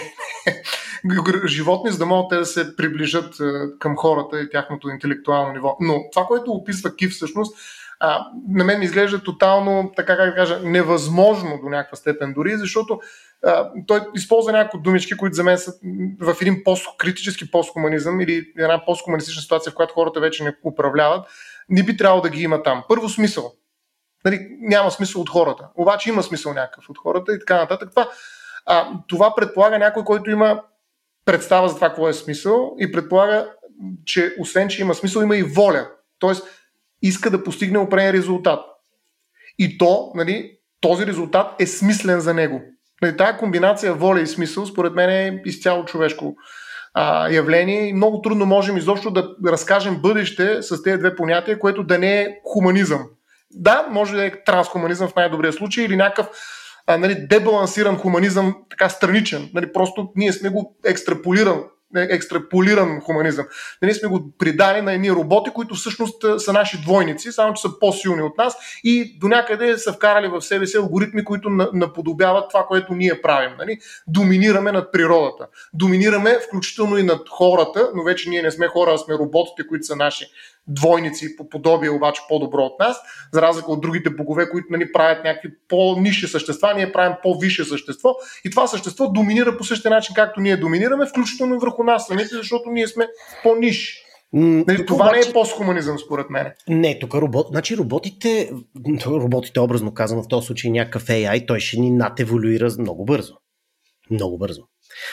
[1.46, 3.34] животни, за да могат те да се приближат
[3.78, 5.76] към хората и тяхното интелектуално ниво.
[5.80, 7.56] Но това, което описва Кив всъщност,
[8.04, 13.00] а, на мен изглежда тотално, така как да кажа, невъзможно до някаква степен дори, защото
[13.46, 15.72] а, той използва някои думички, които за мен са
[16.20, 21.26] в един пост-критически посткомунизъм или една посткомунистична ситуация, в която хората вече не управляват,
[21.72, 22.84] не би трябвало да ги има там.
[22.88, 23.52] Първо смисъл.
[24.24, 25.68] Нали, няма смисъл от хората.
[25.74, 27.90] Обаче има смисъл някакъв от хората и така нататък.
[27.90, 28.10] Това,
[28.66, 30.62] а, това предполага някой, който има
[31.24, 33.50] представа за това какво е смисъл и предполага,
[34.04, 35.90] че освен, че има смисъл, има и воля.
[36.18, 36.46] Тоест,
[37.02, 38.64] иска да постигне определен резултат.
[39.58, 42.62] И то, нали, този резултат е смислен за него.
[43.02, 46.36] Нали, тая комбинация воля и смисъл, според мен е изцяло човешко
[46.94, 51.82] а, явление и много трудно можем изобщо да разкажем бъдеще с тези две понятия, което
[51.82, 53.02] да не е хуманизъм.
[53.50, 56.28] Да, може да е трансхуманизъм в най-добрия случай или някакъв
[56.86, 59.50] а, нали, дебалансиран хуманизъм, така страничен.
[59.54, 61.60] Нали, просто ние сме го екстраполирали
[61.96, 63.46] екстраполиран хуманизъм.
[63.82, 67.78] Нали сме го придали на едни роботи, които всъщност са наши двойници, само че са
[67.80, 72.66] по-силни от нас и до някъде са вкарали в себе си алгоритми, които наподобяват това,
[72.66, 73.50] което ние правим.
[73.58, 73.78] Нали?
[74.06, 75.46] Доминираме над природата.
[75.74, 79.86] Доминираме включително и над хората, но вече ние не сме хора, а сме роботите, които
[79.86, 80.26] са наши
[80.66, 82.96] двойници по подобие, обаче по-добро от нас,
[83.32, 88.14] за разлика от другите богове, които нали, правят някакви по-ниши същества, ние правим по-висше същество
[88.44, 92.34] и това същество доминира по същия начин, както ние доминираме, включително и върху нас самите,
[92.34, 93.06] защото ние сме
[93.42, 93.98] по-ниши.
[94.32, 95.20] Нали, това обаче...
[95.20, 96.52] не е постхуманизъм, според мен.
[96.68, 97.46] Не, тук робот...
[97.50, 98.52] значи роботите,
[99.06, 103.34] роботите образно казано в този случай някакъв AI, той ще ни надеволюира много бързо.
[104.10, 104.62] Много бързо.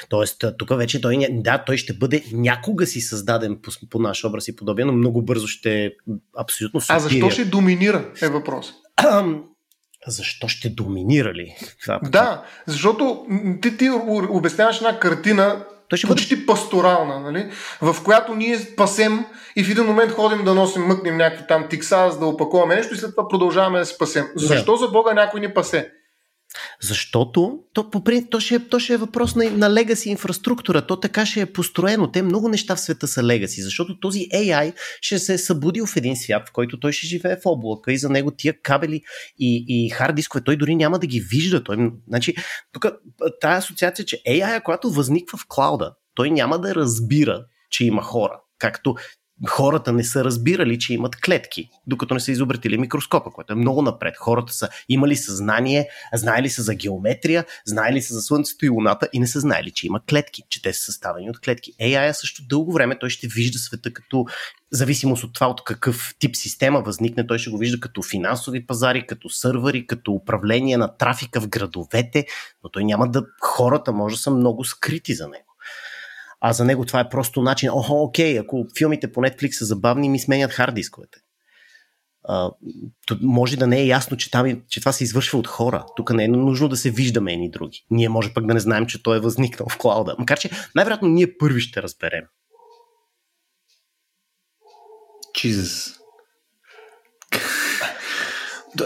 [0.09, 4.47] Тоест, тук вече той, да, той ще бъде някога си създаден по, по наш образ
[4.47, 5.91] и подобие, но много бързо ще е
[6.37, 8.73] абсолютно А защо ще доминира е въпрос?
[10.07, 11.55] Защо ще доминира ли?
[11.81, 13.25] Това, да, защото
[13.61, 13.89] ти, ти
[14.29, 16.45] обясняваш една картина, той ще почти бъде...
[16.45, 17.51] пасторална, нали?
[17.81, 22.09] в която ние пасем и в един момент ходим да носим, мъкнем някакви там тикса,
[22.11, 24.25] за да опаковаме нещо и след това продължаваме да се пасем.
[24.35, 25.91] Защо за Бога някой ни пасе?
[26.81, 30.87] Защото то, по принцип, то, ще, е, то ще е въпрос на, на легаси инфраструктура.
[30.87, 32.11] То така ще е построено.
[32.11, 35.95] Те много неща в света са легаси, защото този AI ще се е събудил в
[35.95, 39.01] един свят, в който той ще живее в облака и за него тия кабели
[39.39, 41.63] и, и хард дискове, той дори няма да ги вижда.
[41.63, 42.35] Той, значи,
[42.71, 42.85] тук
[43.41, 48.41] тая асоциация, че AI, която възниква в клауда, той няма да разбира, че има хора.
[48.59, 48.95] Както
[49.47, 53.81] хората не са разбирали, че имат клетки, докато не са изобретили микроскопа, което е много
[53.81, 54.13] напред.
[54.17, 59.19] Хората са имали съзнание, знаели са за геометрия, знаели са за Слънцето и Луната и
[59.19, 61.73] не са знаели, че има клетки, че те са съставени от клетки.
[61.81, 64.25] AI също дълго време той ще вижда света като
[64.71, 69.07] зависимост от това от какъв тип система възникне, той ще го вижда като финансови пазари,
[69.07, 72.25] като сървъри, като управление на трафика в градовете,
[72.63, 75.48] но той няма да, хората може да са много скрити за него
[76.41, 80.09] а за него това е просто начин, охо, окей, ако филмите по Netflix са забавни,
[80.09, 81.19] ми сменят хард дисковете.
[83.21, 85.85] Може да не е ясно, че, там, че това се извършва от хора.
[85.95, 87.85] Тук не е нужно да се виждаме едни други.
[87.91, 90.15] Ние може пък да не знаем, че той е възникнал в клауда.
[90.19, 92.23] Макар, че най-вероятно ние първи ще разберем.
[95.35, 95.95] Jesus.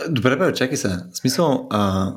[0.10, 0.88] Добре, бе, чакай се.
[0.88, 2.14] В смисъл, а,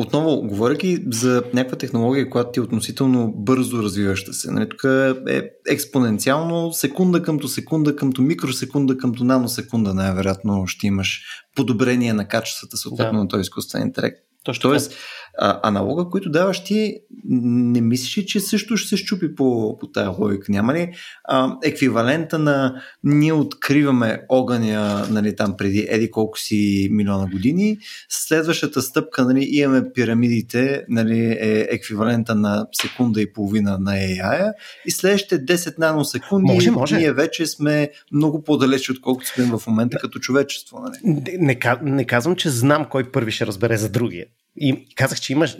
[0.00, 4.84] отново, говоряки за някаква технология, която ти е относително бързо развиваща се, нали, тук
[5.28, 11.22] е експоненциално секунда къмто секунда, къмто микросекунда, къмто наносекунда, най-вероятно ще имаш
[11.56, 13.22] подобрение на качествата съответно да.
[13.22, 14.16] на този изкуствен интелект.
[14.44, 14.94] Точно Тоест,
[15.38, 20.10] а, аналога, който даваш ти, не мислиш, че също ще се щупи по, по тая
[20.10, 20.52] логика?
[20.52, 20.92] Няма ли
[21.24, 28.82] а, еквивалента на ние откриваме огъня нали, там преди еди колко си милиона години, следващата
[28.82, 34.52] стъпка нали, имаме пирамидите, нали, е еквивалента на секунда и половина на AI
[34.86, 36.96] и следващите 10 наносекунди може, може.
[36.96, 40.78] ние вече сме много по-далеч отколкото сме в момента като човечество.
[40.78, 40.96] Нали?
[41.04, 44.26] Не, не, не казвам, че знам кой първи ще разбере за другия.
[44.56, 45.56] И казах, че имаш.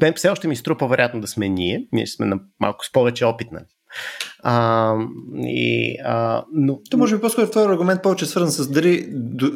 [0.00, 1.86] Мен все още ми струва вероятно да сме ние.
[1.92, 3.52] Ние сме на малко с повече опит.
[3.52, 3.64] Нали?
[4.42, 4.94] А,
[5.36, 6.80] и, а, но...
[6.90, 9.06] То може би по-скоро този аргумент повече свързан с дали,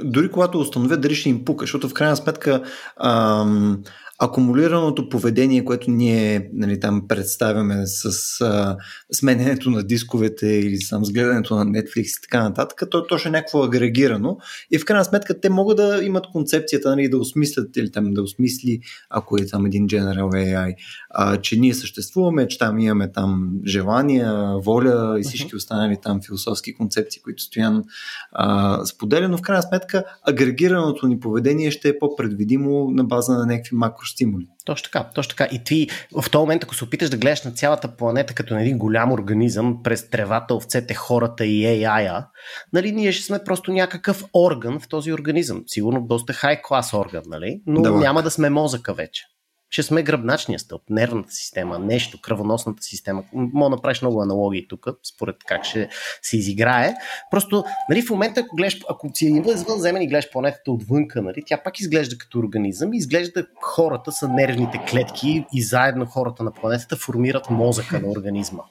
[0.05, 2.63] дори когато установят дали ще им пука, защото в крайна сметка
[2.97, 3.83] ам,
[4.23, 8.05] акумулираното поведение, което ние нали, там представяме с
[8.41, 8.77] а,
[9.13, 13.63] сменянето на дисковете или сам с гледането на Netflix и така нататък, то, е някакво
[13.63, 14.39] агрегирано.
[14.71, 18.23] И в крайна сметка те могат да имат концепцията нали, да осмислят или там да
[18.23, 18.81] осмисли,
[19.11, 20.75] ако е там един General AI,
[21.11, 26.75] а, че ние съществуваме, че там имаме там желания, воля и всички останали там философски
[26.75, 27.85] концепции, които стоян
[28.33, 33.47] а, споделя, но в крайна сметка агрегираното ни поведение ще е по-предвидимо на база на
[33.47, 33.77] някакви
[34.11, 34.47] макростимули.
[34.65, 35.49] Точно така, точно така.
[35.53, 35.89] И ти
[36.23, 39.13] в този момент, ако се опиташ да гледаш на цялата планета като на един голям
[39.13, 42.27] организъм, през тревата, овцете, хората и AI-а,
[42.73, 45.63] нали, ние ще сме просто някакъв орган в този организъм.
[45.67, 47.63] Сигурно доста хай клас орган, нали?
[47.67, 49.23] но да, няма да сме мозъка вече
[49.71, 53.25] ще сме гръбначния стълб, нервната система, нещо, кръвоносната система.
[53.33, 55.89] Мога да направиш много аналогии тук, според как ще
[56.23, 56.95] се изиграе.
[57.31, 61.63] Просто, нали, в момента, ако, гледаш, ако си извънземен и гледаш планетата отвънка, нали, тя
[61.63, 66.97] пак изглежда като организъм и изглежда хората са нервните клетки и заедно хората на планетата
[66.97, 68.63] формират мозъка на организма.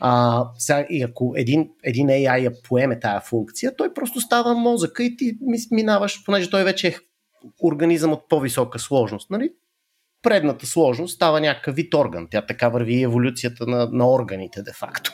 [0.00, 5.04] А, сега, и ако един, един AI я поеме тая функция, той просто става мозъка
[5.04, 5.38] и ти
[5.70, 6.96] минаваш, понеже той вече е
[7.62, 9.30] организъм от по-висока сложност.
[9.30, 9.50] Нали?
[10.22, 12.28] Предната сложност става някакъв вид орган.
[12.30, 15.12] Тя така върви еволюцията на, на органите, де-факто.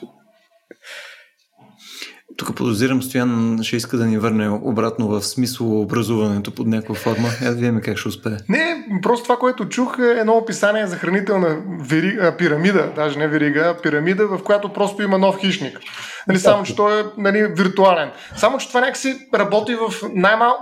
[2.37, 7.29] Тук подозирам, Стоян ще иска да ни върне обратно в смисъл образуването под някаква форма.
[7.43, 8.37] Я да видим как ще успее.
[8.49, 12.19] Не, просто това, което чух е едно описание за хранителна вери...
[12.23, 15.81] а, пирамида, даже не верига, а пирамида, в която просто има нов хищник.
[16.29, 18.11] Нали, само, че той е нали, виртуален.
[18.37, 19.95] Само, че това някакси работи в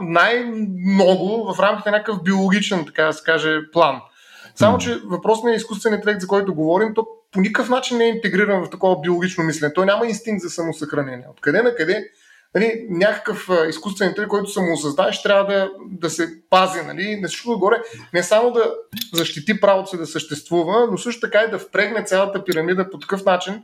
[0.00, 4.00] най-много в рамките на някакъв биологичен, така да се каже, план.
[4.56, 8.08] Само, че въпросът на изкуствен интелект, за който говорим, то по никакъв начин не е
[8.08, 9.72] интегриран в такова биологично мислене.
[9.72, 11.26] Той няма инстинкт за самосъхранение.
[11.30, 12.08] Откъде на къде
[12.54, 16.82] нали, някакъв изкуствен интелект, който самоосъздава, ще трябва да, да се пази.
[16.82, 17.76] Нали, на всичко отгоре,
[18.14, 18.74] не само да
[19.12, 23.24] защити правото си да съществува, но също така и да впрегне цялата пирамида по такъв
[23.24, 23.62] начин,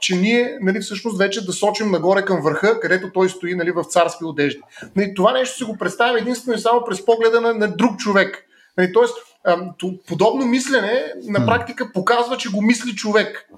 [0.00, 3.84] че ние нали, всъщност вече да сочим нагоре към върха, където той стои нали, в
[3.84, 4.60] царски одежди.
[4.96, 8.44] Нали, това нещо си го представим единствено и само през погледа на, на друг човек.
[8.78, 9.14] Нали, тоест,
[10.06, 13.48] подобно мислене на практика показва, че го мисли човек.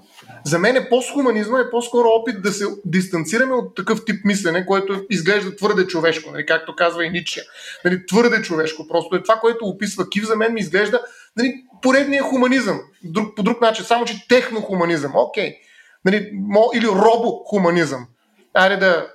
[0.45, 5.05] За мен е постхуманизма е по-скоро опит да се дистанцираме от такъв тип мислене, което
[5.09, 7.41] изглежда твърде човешко, нали, както казва и Ниче.
[7.85, 8.87] Нали, твърде човешко.
[8.87, 11.01] Просто е това, което описва Кив, за мен ми изглежда
[11.37, 12.81] нали, поредния хуманизъм.
[13.03, 15.11] Друг, по друг начин, само че технохуманизъм.
[15.15, 15.55] Окей.
[16.05, 16.31] Нали,
[16.75, 18.07] или робохуманизъм
[18.55, 19.07] айде да,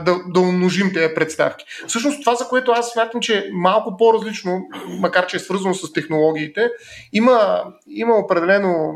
[0.00, 1.64] да, да умножим тези представки.
[1.86, 5.92] Всъщност това, за което аз смятам, че е малко по-различно, макар че е свързано с
[5.92, 6.70] технологиите,
[7.12, 8.92] има, има определено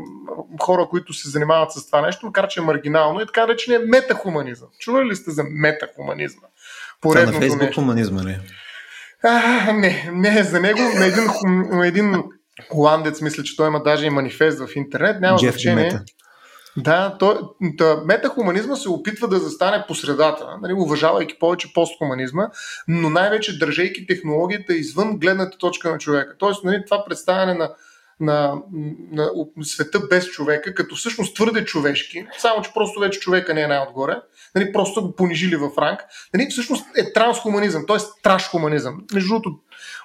[0.61, 4.67] хора, които се занимават с това нещо, макар че е маргинално, и така наречения метахуманизъм.
[4.79, 6.47] Чували ли сте за метахуманизма?
[7.01, 8.39] Поредното това на Фейсбук хуманизма ли?
[9.23, 11.23] А, не, не, за него на един,
[11.77, 12.23] на един
[12.69, 15.83] холандец, мисля, че той има даже и манифест в интернет, няма Джеф значение.
[15.83, 16.03] Мета.
[16.77, 22.49] Да, то, то, метахуманизма се опитва да застане по средата, нали, уважавайки повече постхуманизма,
[22.87, 26.35] но най-вече държейки технологията извън гледната точка на човека.
[26.37, 27.71] Тоест, нали, това представяне на,
[28.19, 28.61] на,
[29.11, 33.61] на, на света без човека, като всъщност твърде човешки, само че просто вече човека не
[33.61, 34.21] е най-отгоре,
[34.55, 35.99] нали, просто го понижили в ранг,
[36.33, 37.97] нали, всъщност е трансхуманизъм, т.е.
[38.23, 39.03] трашхуманизъм.
[39.13, 39.59] Между другото,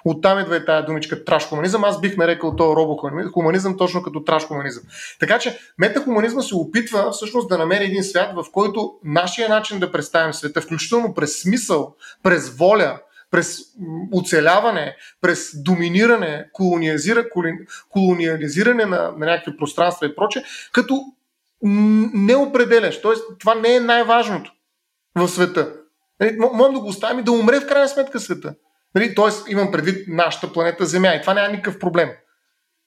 [0.05, 1.83] Оттам идва и тая думичка трашхуманизъм.
[1.83, 4.83] Аз бих нарекал то робохуманизъм точно като трашхуманизъм.
[5.19, 9.91] Така че метахуманизма се опитва всъщност да намери един свят, в който нашия начин да
[9.91, 12.99] представим света, включително през смисъл, през воля,
[13.31, 13.59] през
[14.13, 16.45] оцеляване, през доминиране,
[17.89, 21.01] колониализиране на, на някакви пространства и проче, като
[22.13, 23.01] не определяш.
[23.01, 24.51] Тоест, това не е най-важното
[25.15, 25.73] в света.
[26.19, 28.53] Нали, можем да го оставим и да умре в крайна сметка света.
[28.95, 32.09] Нали, Тоест, имам предвид нашата планета Земя и това няма никакъв проблем.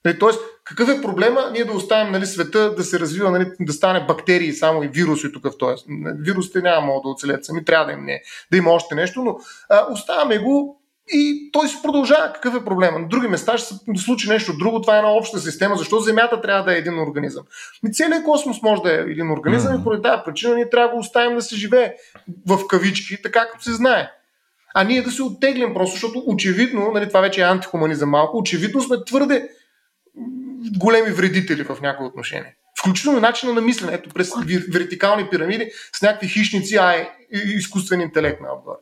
[0.04, 3.72] Нали, тоест, какъв е проблема ние да оставим нали, света да се развива, нали, да
[3.72, 5.84] стане бактерии само и вируси тук в този.
[6.18, 9.36] Вирусите няма могат да оцелят сами, трябва да им не, да има още нещо, но
[9.70, 10.82] а, оставяме го
[11.12, 12.32] и той се продължава.
[12.32, 12.98] Какъв е проблема?
[12.98, 14.80] На други места ще се случи нещо друго.
[14.80, 15.76] Това е една обща система.
[15.76, 17.44] Защо Земята трябва да е един организъм?
[17.82, 19.80] Ми целият космос може да е един организъм mm-hmm.
[19.80, 21.94] и поради тази причина ние трябва да го оставим да се живее
[22.46, 24.10] в кавички, така както се знае.
[24.74, 28.82] А ние да се оттеглим просто, защото очевидно, нали, това вече е антихуманизъм малко, очевидно
[28.82, 29.48] сме твърде
[30.78, 32.52] големи вредители в някои отношения.
[32.78, 34.32] Включително начина на мислене, ето през
[34.72, 38.76] вертикални пирамиди с някакви хищници, а е изкуствен интелект на отгоре.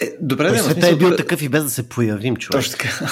[0.00, 2.62] Е, добре, да, света е бил такъв и без да се появим, човек.
[2.62, 3.10] Точно така.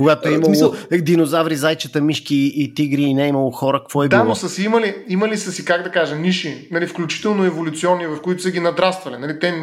[0.00, 0.74] Когато е имало мисъл...
[0.92, 4.22] динозаври, зайчета, мишки и тигри и не е имало хора, какво е да, било?
[4.22, 8.06] Да, но са си имали, имали са си, как да кажа, ниши, нали, включително еволюционни,
[8.06, 9.16] в които са ги надраствали.
[9.18, 9.54] Нали, те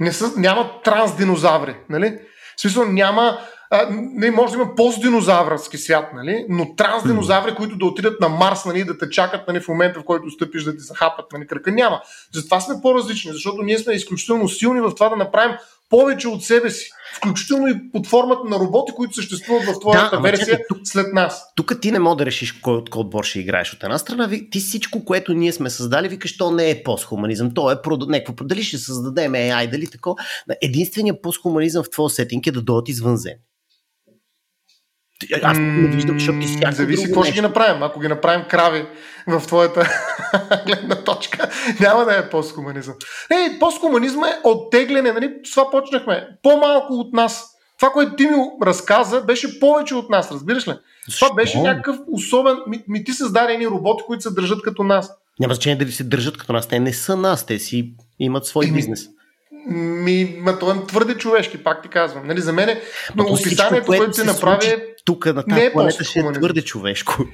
[0.00, 1.76] не са, нямат трансдинозаври.
[1.88, 2.18] Нали?
[2.56, 3.38] В смисъл няма
[3.70, 6.46] а, не, може да има постдинозавърски свят, нали?
[6.48, 10.04] но трансдинозаври, които да отидат на Марс нали, да те чакат нали, в момента, в
[10.04, 12.00] който стъпиш да ти захапат нали, кръка, няма.
[12.34, 15.56] Затова сме по-различни, защото ние сме изключително силни в това да направим
[15.88, 16.90] повече от себе си.
[17.16, 21.12] Включително и под формата на роботи, които съществуват в твоята да, версия чакай, тук, след
[21.12, 21.44] нас.
[21.56, 23.72] Тук ти не можеш да решиш кой от кой отбор ще играеш.
[23.72, 27.70] От една страна, ти всичко, което ние сме създали, викаш, то не е постхуманизъм, то
[27.70, 28.06] е продо...
[28.06, 28.44] някакво.
[28.44, 30.16] Дали ще създадем AI, дали тако.
[30.62, 33.40] Единственият постхуманизъм в твоя сетинг е да дойдат извънземни.
[35.42, 37.82] Аз не виждам, защото ти всяко Зависи какво ще ги направим.
[37.82, 38.86] Ако ги направим крави
[39.26, 39.88] в твоята
[40.66, 41.50] гледна точка,
[41.80, 42.94] няма да е посткомунизъм.
[43.30, 45.34] Ей, посткомунизъм е оттегляне, нали?
[45.44, 46.28] С това почнахме.
[46.42, 47.54] По-малко от нас.
[47.78, 50.72] Това, което ти ми разказа, беше повече от нас, разбираш ли?
[51.08, 51.26] Защо?
[51.26, 52.56] Това беше някакъв особен...
[52.66, 55.12] Ми, ми ти създаде едни роботи, които се държат като нас.
[55.40, 56.68] Няма значение дали се държат като нас.
[56.68, 59.08] Те не са нас, те си имат свой Еми, бизнес.
[59.70, 62.26] Ми, ма това е твърде човешки, пак ти казвам.
[62.26, 62.78] Нали, за мен,
[63.16, 67.24] но описанието, което се направи е тук на тази е планета ще е твърде човешко.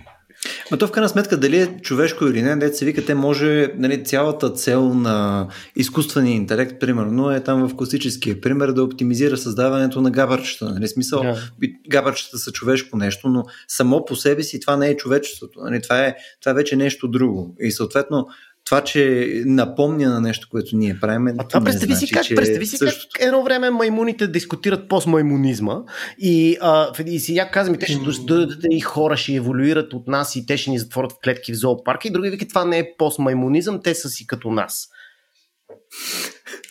[0.71, 3.69] Но то в крайна сметка дали е човешко или не, дете се вика, те може,
[3.77, 10.01] нали, цялата цел на изкуствения интелект, примерно, е там в класическия пример да оптимизира създаването
[10.01, 10.65] на габарчета.
[10.65, 11.75] Нали, смисъл, yeah.
[11.89, 15.61] габарчета са човешко нещо, но само по себе си това не е човечеството.
[15.61, 17.57] Нали, това, е, това е вече нещо друго.
[17.61, 18.27] И съответно,
[18.65, 21.27] това, че напомня на нещо, което ние правим.
[21.39, 23.09] А това представи значи, си как, представи си същото...
[23.13, 25.83] как едно време маймуните дискутират постмаймунизма
[26.19, 30.37] и, а, и си я казвам, те ще дойдат и хора ще еволюират от нас
[30.37, 32.95] и те ще ни затворят в клетки в зоопарка и други вика, това не е
[32.99, 34.89] постмаймунизъм, те са си като нас.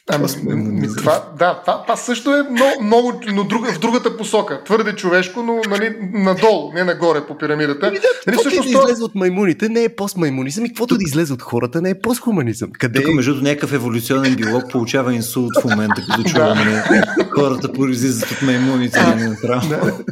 [0.10, 4.64] Ами, ми, това, да, това, това също е много, много но друга, в другата посока.
[4.64, 7.88] Твърде човешко, но нали, надолу, не нагоре по пирамидата.
[7.88, 11.34] Ами, да, нали, всъщност, да излезе от маймуните не е постмаймунизъм и каквото да излезе
[11.34, 12.70] от хората не е постхуманизъм.
[12.80, 13.16] Къде Тук, е?
[13.16, 17.01] между някакъв еволюционен биолог получава инсулт в момента, като чува нали,
[17.32, 18.99] хората произлизат от маймуните.
[18.99, 19.36] А, нали,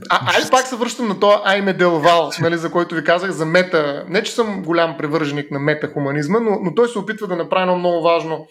[0.10, 3.46] а, ай пак се връщам на това Айме Делвал, нали, за който ви казах, за
[3.46, 4.06] мета.
[4.10, 7.78] Не, че съм голям привърженик на метахуманизма, но, но той се опитва да направи едно
[7.78, 8.48] много важно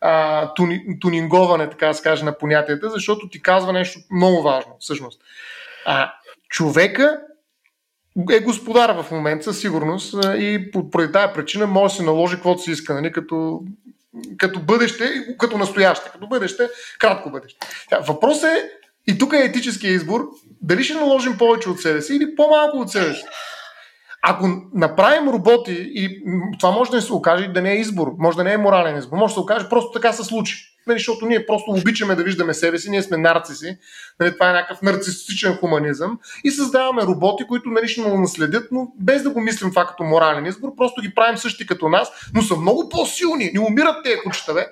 [0.00, 4.76] а, туни, тунинговане, така да се каже, на понятията, защото ти казва нещо много важно,
[4.80, 5.20] всъщност.
[5.86, 6.12] А,
[6.48, 7.20] човека
[8.32, 12.62] е господар в момента, със сигурност, и поради тази причина може да се наложи каквото
[12.62, 13.60] си иска, нали, като,
[14.38, 17.66] като бъдеще, като настояще, като бъдеще, кратко бъдеще.
[18.08, 18.70] Въпросът е,
[19.06, 20.28] и тук е етическия избор,
[20.62, 23.24] дали ще наложим повече от себе си или по-малко от себе си.
[24.22, 26.22] Ако направим роботи, и
[26.58, 29.16] това може да се окаже да не е избор, може да не е морален избор,
[29.16, 30.66] може да се окаже просто така се случи.
[30.86, 33.76] Нали, защото ние просто обичаме да виждаме себе си, ние сме нарциси,
[34.20, 38.92] нали, това е някакъв нарцистичен хуманизъм и създаваме роботи, които нали, ще му наследят, но
[39.00, 42.42] без да го мислим това като морален избор, просто ги правим същи като нас, но
[42.42, 44.66] са много по-силни, не умират тези кучета, бе.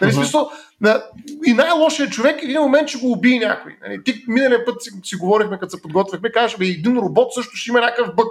[0.00, 0.16] Нали, uh-huh.
[0.16, 1.04] смисъл, да,
[1.46, 3.76] и най-лошият човек един момент ще го убие някой.
[3.82, 7.56] Нали, ти миналия път си, си говорихме, като се подготвяхме, кажеш, бе, един робот също
[7.56, 8.28] ще има някакъв бък.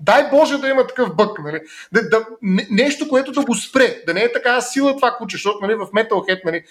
[0.00, 1.38] Дай Боже да има такъв бък.
[1.38, 1.60] Нали?
[1.92, 2.26] Да, да,
[2.70, 4.02] нещо, което да го спре.
[4.06, 6.64] Да не е така сила това куче, защото нали, в Metalhead, нали,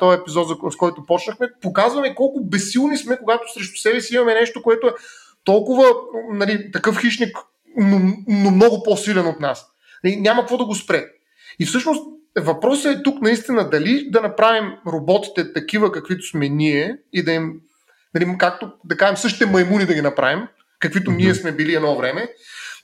[0.00, 4.62] този епизод, с който почнахме, показваме колко безсилни сме, когато срещу себе си имаме нещо,
[4.62, 4.94] което е
[5.44, 5.86] толкова
[6.32, 7.36] нали, такъв хищник,
[7.76, 9.66] но, но много по-силен от нас.
[10.04, 11.04] Нали, няма какво да го спре.
[11.58, 12.06] И всъщност
[12.38, 17.60] въпросът е тук наистина дали да направим роботите такива, каквито сме ние и да им,
[18.14, 20.48] нали, както да кажем, същите маймуни да ги направим,
[20.84, 21.16] каквито mm-hmm.
[21.16, 22.28] ние сме били едно време,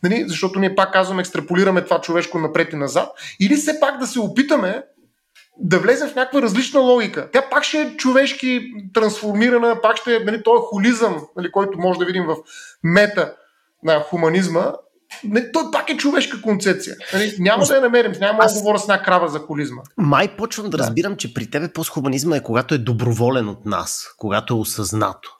[0.02, 3.08] нали, защото ние пак казваме, екстраполираме това човешко напред и назад,
[3.40, 4.82] или все пак да се опитаме
[5.58, 7.28] да влезем в някаква различна логика.
[7.32, 8.60] Тя пак ще е човешки
[8.94, 12.36] трансформирана, пак ще е нали, този холизъм, нали, който може да видим в
[12.84, 13.34] мета
[13.82, 14.72] на хуманизма,
[15.24, 16.96] не, той пак е човешка концепция.
[17.12, 18.54] Нали, няма да я намерим, няма Аз...
[18.54, 19.82] да говоря с една крава за холизма.
[19.96, 24.14] Май почвам да, да разбирам, че при тебе постхуманизма е когато е доброволен от нас,
[24.18, 25.39] когато е осъзнато.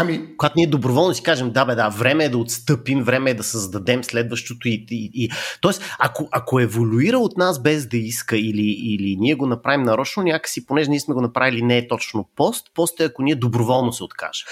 [0.00, 0.36] Ами...
[0.36, 3.42] Когато ние доброволно си кажем, да, бе, да, време е да отстъпим, време е да
[3.42, 4.86] създадем следващото и.
[4.90, 5.30] и, и...
[5.60, 10.22] Тоест, ако, ако еволюира от нас без да иска или, или ние го направим нарочно,
[10.22, 13.92] някакси, понеже ние сме го направили не е точно пост, пост е ако ние доброволно
[13.92, 14.46] се откажем.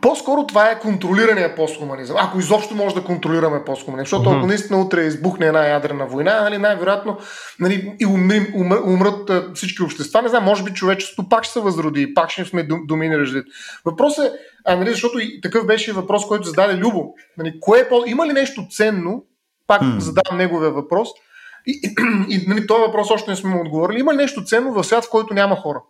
[0.00, 2.16] По-скоро това е контролирания постхуманизъм.
[2.20, 4.04] Ако изобщо може да контролираме постхуманизъм.
[4.04, 7.18] Защото ако наистина утре избухне една ядрена война, нали, най-вероятно
[7.60, 11.60] нали, и умрим, умр, умрат всички общества, не знам, може би човечеството пак ще се
[11.60, 13.42] възроди, пак ще сме доминиращи.
[13.84, 14.30] Въпросът е,
[14.64, 17.14] а, нали, защото и такъв беше въпрос, който зададе Любо.
[17.38, 18.04] Нали, кое е по...
[18.06, 19.24] Има ли нещо ценно?
[19.66, 19.98] Пак hmm.
[19.98, 21.08] задавам неговия въпрос.
[21.66, 21.94] И, и,
[22.34, 24.00] и нали, този въпрос още не сме му отговорили.
[24.00, 25.82] Има ли нещо ценно в свят, в който няма хора?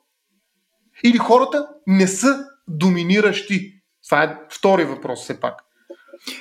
[1.04, 3.72] Или хората не са доминиращи?
[4.08, 5.54] Това е втори въпрос все пак.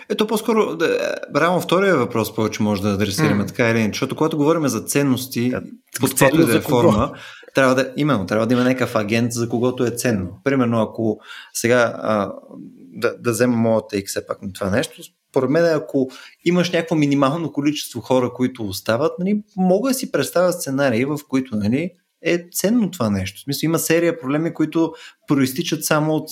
[0.09, 3.47] Ето по-скоро, да, реално втория въпрос повече може да адресираме mm.
[3.47, 5.61] така или иначе, защото когато говорим за ценности, да,
[5.99, 7.11] под каквато и да е форма,
[7.57, 10.39] трябва да, именно, трябва да има някакъв агент, за когото е ценно.
[10.43, 11.19] Примерно, ако
[11.53, 12.33] сега а,
[12.77, 16.09] да, да взема моята и все пак на това нещо, според мен, ако
[16.45, 21.55] имаш някакво минимално количество хора, които остават, нали, мога да си представя сценарии, в които
[21.55, 21.91] нали,
[22.21, 23.39] е ценно това нещо.
[23.39, 24.93] В смисъл, има серия проблеми, които
[25.27, 26.29] проистичат само от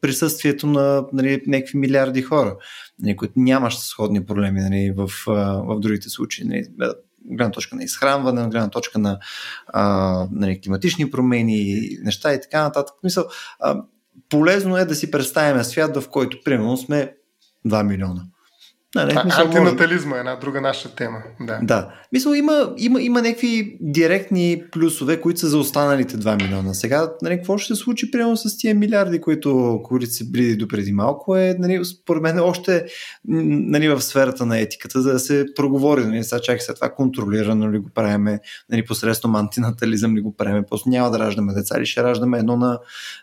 [0.00, 2.56] присъствието на нали, някакви милиарди хора,
[2.98, 5.10] нали, които нямаш сходни проблеми нали, в,
[5.66, 6.44] в другите случаи.
[6.44, 6.64] Нали,
[7.24, 9.18] гледна точка на изхранване, гледна точка на
[9.66, 12.94] а, нали, климатични промени, неща и така нататък.
[13.04, 13.24] Мисъл,
[13.60, 13.82] а,
[14.28, 17.14] полезно е да си представим свят, в който примерно сме
[17.66, 18.22] 2 милиона.
[18.96, 21.22] Да, не, мисъл, Антинатализма е една друга наша тема.
[21.40, 21.58] Да.
[21.62, 21.94] да.
[22.12, 26.74] Мисля, има, има, има някакви директни плюсове, които са за останалите 2 милиона.
[26.74, 30.68] Сега, нали, какво ще се случи примерно с тия милиарди, които, които се бриди до
[30.68, 32.86] преди малко, е, нали, според мен, още
[33.24, 36.06] нали, в сферата на етиката, за да се проговори.
[36.06, 40.62] Нали, сега чакай след това контролирано ли го правиме, нали, посредством антинатализъм ли го правиме,
[40.70, 42.78] просто няма да раждаме деца, или ще раждаме едно на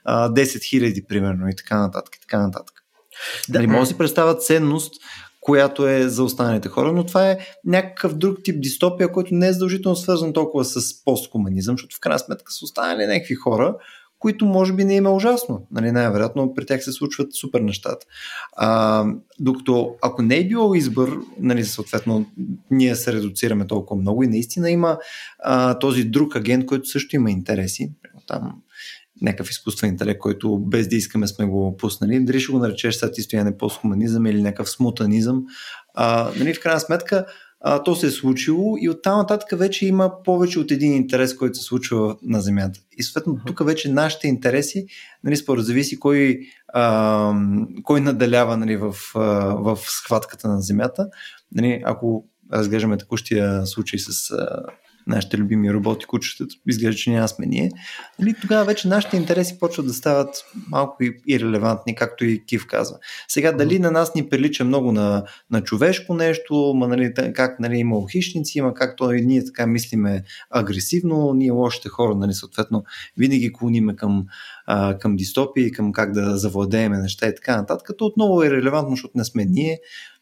[0.06, 2.16] а, 10 хиляди, примерно, и така нататък.
[2.16, 2.84] И така нататък.
[3.50, 3.60] Да.
[3.60, 4.94] Нали, може да си представят ценност,
[5.48, 9.54] която е за останалите хора, но това е някакъв друг тип дистопия, който не е
[9.54, 13.76] задължително свързан толкова с посткомунизъм, защото в крайна сметка са останали някакви хора,
[14.20, 15.68] които може би не им е ужасно.
[15.72, 18.06] Нали, най-вероятно при тях се случват супер нещата.
[18.58, 19.06] А,
[19.40, 22.26] докато ако не е било избор, нали, съответно
[22.72, 24.98] ние се редуцираме толкова много и наистина има
[25.40, 27.92] а, този друг агент, който също има интереси.
[28.28, 28.62] Там
[29.22, 32.20] някакъв изкуствен интелект, който без да искаме сме го пуснали.
[32.20, 35.44] Дали ще го наречеш стояне постхуманизъм или някакъв смутанизъм.
[35.94, 37.26] А, нали, в крайна сметка,
[37.62, 41.58] а, то се е случило и оттам нататък вече има повече от един интерес, който
[41.58, 42.80] се случва на Земята.
[42.98, 44.86] И съответно тук вече нашите интереси,
[45.24, 46.40] нали, според зависи кой,
[46.74, 47.34] а,
[47.84, 49.20] кой наделява нали, в, а,
[49.56, 51.08] в схватката на Земята.
[51.56, 54.64] Нали, ако разглеждаме текущия случай с а,
[55.08, 57.72] нашите любими роботи, кучетата, изглежда, че няма сме ние,
[58.20, 60.30] нали, тогава вече нашите интереси почват да стават
[60.70, 62.98] малко ирелевантни, както и Кив казва.
[63.28, 67.78] Сега, дали на нас ни прилича много на, на човешко нещо, ма, нали, как нали,
[67.78, 72.84] има хищници, има както и ние така мислиме агресивно, ние лошите хора, нали, съответно,
[73.18, 74.26] винаги клониме към,
[74.68, 78.96] а, към дистопии, към как да завладееме неща и така нататък, като отново е релевантно,
[78.96, 79.80] защото не сме ние,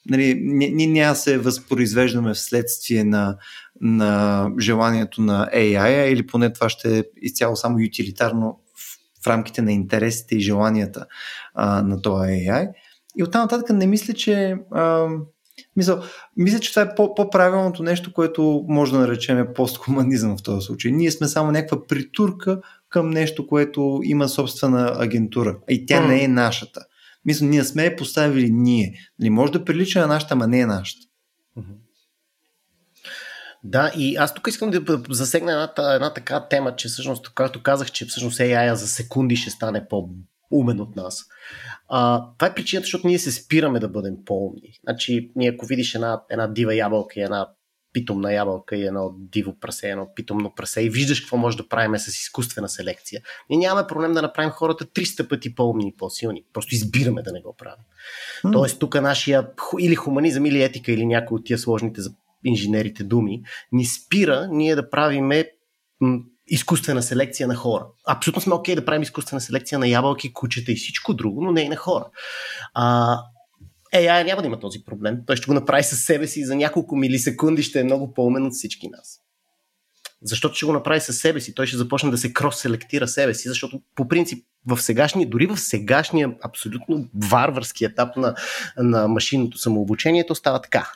[0.09, 0.35] нали,
[0.73, 3.37] ние няма се възпроизвеждаме вследствие на,
[3.81, 9.61] на желанието на AI, или поне това ще е изцяло само ютилитарно в, в рамките
[9.61, 11.05] на интересите и желанията
[11.53, 12.69] а, на това AI.
[13.17, 15.07] И оттам нататък не мисля, че а,
[15.75, 16.03] мисля,
[16.37, 20.91] мисля, че това е по-правилното нещо, което може да наречем посткоманизъм в този случай.
[20.91, 25.57] Ние сме само някаква притурка към нещо, което има собствена агентура.
[25.69, 26.81] И тя не е нашата.
[27.25, 28.93] Мисля, ние сме я поставили ние.
[29.19, 31.07] Нали, може да прилича на нашата, ама не е нашата.
[33.67, 37.91] Да, и аз тук искам да засегна една, една така тема, че всъщност, както казах,
[37.91, 41.25] че всъщност AI за секунди ще стане по-умен от нас.
[41.87, 44.79] А, това е причината, защото ние се спираме да бъдем по-умни.
[44.83, 47.47] Значи, ние ако видиш една, една дива ябълка и една
[47.95, 51.97] питомна ябълка и едно диво прасе, едно питомно прасе и виждаш какво може да правим
[51.97, 53.21] с изкуствена селекция.
[53.49, 56.43] Ние нямаме проблем да направим хората 300 пъти по-умни и по-силни.
[56.53, 57.83] Просто избираме да не го правим.
[58.43, 58.53] Mm.
[58.53, 59.47] Тоест тук нашия
[59.79, 62.11] или хуманизъм, или етика, или някои от тия сложните за
[62.43, 65.51] инженерите думи, ни спира ние да правиме
[66.47, 67.85] изкуствена селекция на хора.
[68.07, 71.51] Абсолютно сме окей okay да правим изкуствена селекция на ябълки, кучета и всичко друго, но
[71.51, 72.05] не и на хора.
[72.73, 73.19] А,
[73.95, 75.17] AI няма да има този проблем.
[75.27, 78.53] Той ще го направи със себе си за няколко милисекунди ще е много по-умен от
[78.53, 79.19] всички нас.
[80.21, 81.55] Защото ще го направи със себе си.
[81.55, 85.57] Той ще започне да се крос-селектира себе си, защото по принцип в сегашния, дори в
[85.57, 88.35] сегашния абсолютно варварски етап на,
[88.77, 90.91] на машинното самообучение, то става така.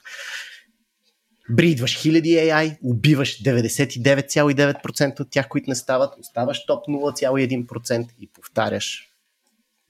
[1.49, 9.09] Бридваш хиляди AI, убиваш 99,9% от тях, които не стават, оставаш топ 0,1% и повтаряш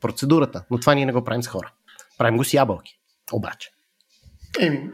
[0.01, 0.65] процедурата.
[0.71, 1.71] Но това ние не го правим с хора.
[2.17, 2.98] Правим го с ябълки.
[3.33, 3.69] Обаче.
[4.59, 4.89] Еми,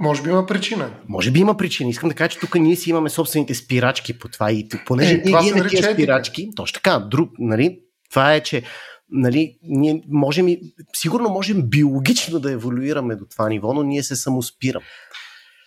[0.00, 0.90] може би има причина.
[1.08, 1.90] Може би има причина.
[1.90, 4.52] Искам да кажа, че тук ние си имаме собствените спирачки по това.
[4.52, 8.62] И понеже е, ние имаме тия спирачки, точно така, друг, нали, това е, че
[9.10, 10.60] нали, ние можем и,
[10.96, 14.86] сигурно можем биологично да еволюираме до това ниво, но ние се самоспираме.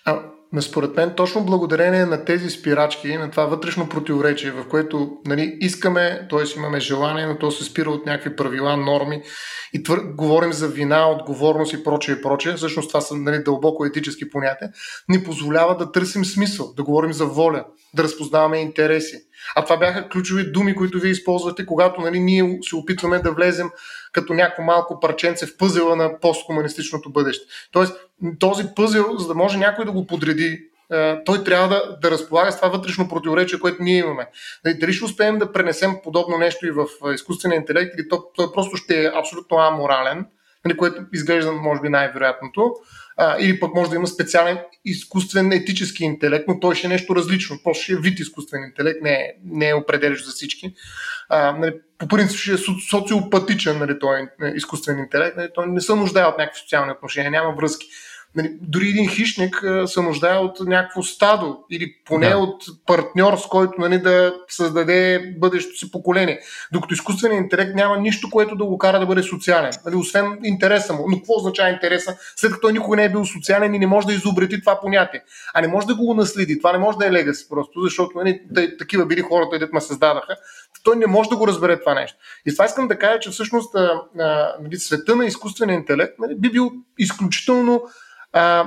[0.05, 0.21] А,
[0.61, 6.27] според мен, точно благодарение на тези спирачки, на това вътрешно противоречие, в което нали, искаме,
[6.29, 6.59] т.е.
[6.59, 9.21] имаме желание, но то се спира от някакви правила, норми
[9.73, 9.99] и твър...
[9.99, 14.71] говорим за вина, отговорност и прочее и прочее, всъщност това са нали, дълбоко етически понятия,
[15.09, 19.15] ни позволява да търсим смисъл, да говорим за воля, да разпознаваме интереси.
[19.55, 23.69] А това бяха ключови думи, които вие използвате, когато нали, ние се опитваме да влезем
[24.11, 27.45] като някакво малко парченце в пъзела на посткомунистичното бъдеще.
[27.71, 27.93] Тоест,
[28.39, 32.51] този пъзел, за да може някой да го подреди, е, той трябва да, да разполага
[32.51, 34.27] с това вътрешно противоречие, което ние имаме.
[34.65, 38.23] Нали, дали ще успеем да пренесем подобно нещо и в е, изкуствения интелект, или то,
[38.35, 40.25] той просто ще е абсолютно аморален,
[40.65, 42.73] нали, което изглежда, може би, най-вероятното
[43.17, 47.15] а, или пък може да има специален изкуствен етически интелект, но той ще е нещо
[47.15, 47.59] различно.
[47.63, 50.73] Просто ще е вид изкуствен интелект, не е, не е определящ за всички.
[51.29, 52.57] А, нали, по принцип ще е
[52.89, 57.31] социопатичен нали, той е изкуствен интелект, нали, той не се нуждае от някакви социални отношения,
[57.31, 57.87] няма връзки.
[58.35, 62.37] Нали, дори един хищник се нуждае от някакво стадо или поне да.
[62.37, 66.39] от партньор, с който нали, да създаде бъдещото си поколение.
[66.71, 69.71] Докато изкуственият интелект няма нищо, което да го кара да бъде социален.
[69.85, 71.05] Нали, освен интереса му.
[71.09, 74.07] Но какво означава интереса, след като той никога не е бил социален и не може
[74.07, 75.23] да изобрети това понятие.
[75.53, 76.59] А не може да го наследи.
[76.59, 78.41] Това не може да е легаси просто, защото нали,
[78.79, 80.35] такива били хората, дето ме създадаха.
[80.83, 82.17] Той не може да го разбере това нещо.
[82.45, 86.35] И това искам да кажа, че всъщност а, а, нали, света на изкуствения интелект нали,
[86.35, 87.83] би бил изключително
[88.33, 88.65] а,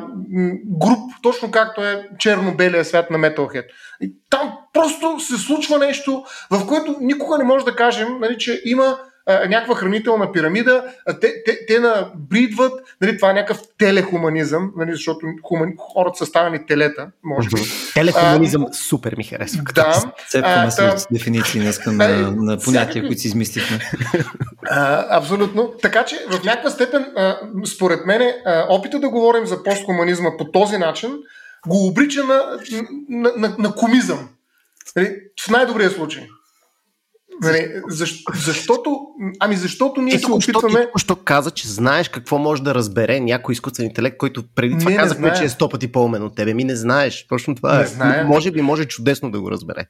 [0.64, 3.66] груп, точно както е черно-белия свят на Metalhead.
[4.00, 8.62] И там просто се случва нещо, в което никога не може да кажем, нали, че
[8.64, 14.72] има а, някаква хранителна пирамида, а, те, те, те набридват, нали, това е някакъв телехуманизъм,
[14.76, 17.60] нали, защото хумани, хората са ставани телета, може би.
[17.94, 19.62] Телехуманизъм а, супер ми харесва.
[19.74, 19.92] Да.
[20.28, 20.42] Се
[20.98, 23.78] с дефиниции днес на, на понятия, които си измислихме.
[24.70, 25.72] А, абсолютно.
[25.82, 28.32] Така че в някаква степен, а, според мен,
[28.68, 31.18] опита да говорим за постхуманизма по този начин
[31.66, 32.42] го обрича на,
[33.08, 34.28] на, на, на комизъм.
[34.96, 36.28] Нали, в най-добрия случай.
[37.42, 38.98] Нали, защо, защото,
[39.40, 40.80] ами защото ние се опитваме...
[40.96, 44.94] Ти що каза, че знаеш какво може да разбере някой изкуствен интелект, който преди това
[44.94, 46.54] казахме, че е сто пъти по-умен от тебе.
[46.54, 47.26] Ми не знаеш.
[47.28, 47.86] Точно това не е.
[47.86, 48.24] Знае.
[48.24, 49.86] Може би може чудесно да го разбере.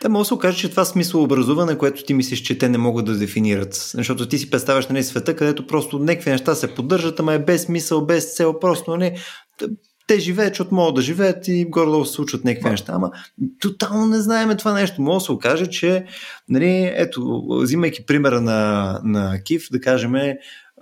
[0.00, 2.78] Те може да се окаже, че това смисъл образуване, което ти мислиш, че те не
[2.78, 3.74] могат да дефинират.
[3.74, 7.38] Защото ти си представяш на нали, света, където просто някакви неща се поддържат, ама е
[7.38, 9.16] без смисъл, без цел, просто не.
[10.06, 12.92] Те живеят, защото могат да живеят и горе-долу се случват някакви неща.
[12.94, 13.10] Ама
[13.60, 15.02] тотално не знаем това нещо.
[15.02, 16.04] Може да се окаже, че,
[16.48, 20.14] нали, ето, взимайки примера на, на Кив, да кажем,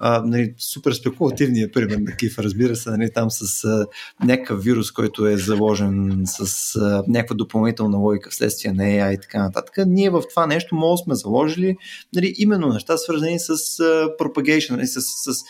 [0.03, 3.87] а, нали, супер спекулативният пример на Киф, разбира се, нали, там с а,
[4.25, 9.43] някакъв вирус, който е заложен с а, някаква допълнителна логика вследствие на AI и така
[9.43, 9.75] нататък.
[9.87, 11.77] Ние в това нещо може сме заложили
[12.15, 13.55] нали, именно неща, свързани с а,
[14.21, 15.45] propagation, нали, с, с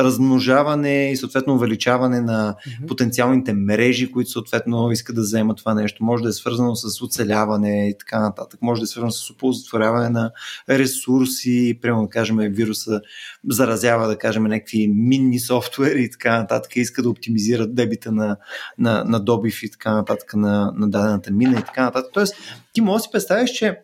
[0.00, 2.56] размножаване и съответно увеличаване на
[2.88, 6.04] потенциалните мрежи, които съответно искат да вземат това нещо.
[6.04, 8.62] Може да е свързано с оцеляване и така нататък.
[8.62, 10.30] Може да е свързано с оползотворяване на
[10.68, 11.78] ресурси.
[11.82, 13.00] Примерно да кажем вируса
[13.48, 16.76] заразява да кажем някакви минни софтуери и така нататък.
[16.76, 18.36] Иска да оптимизират дебита на,
[18.78, 22.10] на, на добив и така нататък на, на дадената мина и така нататък.
[22.14, 22.34] Тоест
[22.72, 23.80] ти може да си представиш, че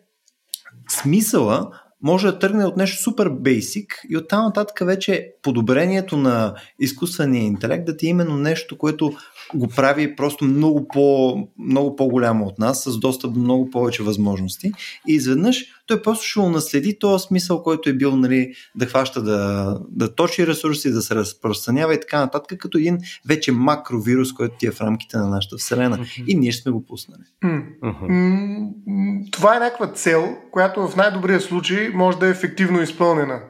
[0.89, 1.71] смисъла
[2.03, 7.85] може да тръгне от нещо супер бейсик и оттам нататък вече подобрението на изкуствения интелект
[7.85, 9.13] да ти е именно нещо, което
[9.55, 14.71] го прави просто много, по, много по-голямо от нас, с достъп до много повече възможности.
[15.07, 19.77] И изведнъж той просто ще наследи този смисъл, който е бил нали, да хваща да,
[19.89, 24.67] да точи ресурси, да се разпространява и така нататък, като един вече макровирус, който ти
[24.67, 25.97] е в рамките на нашата Вселена.
[25.97, 26.25] Mm-hmm.
[26.27, 27.21] И ние ще сме го пуснали.
[27.43, 29.31] Mm-hmm.
[29.31, 33.41] Това е някаква цел, която в най-добрия случай може да е ефективно изпълнена.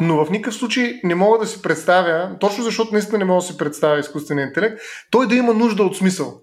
[0.00, 3.46] Но в никакъв случай не мога да си представя, точно защото наистина не мога да
[3.46, 4.78] си представя изкуствения интелект,
[5.10, 6.40] той да има нужда от смисъл.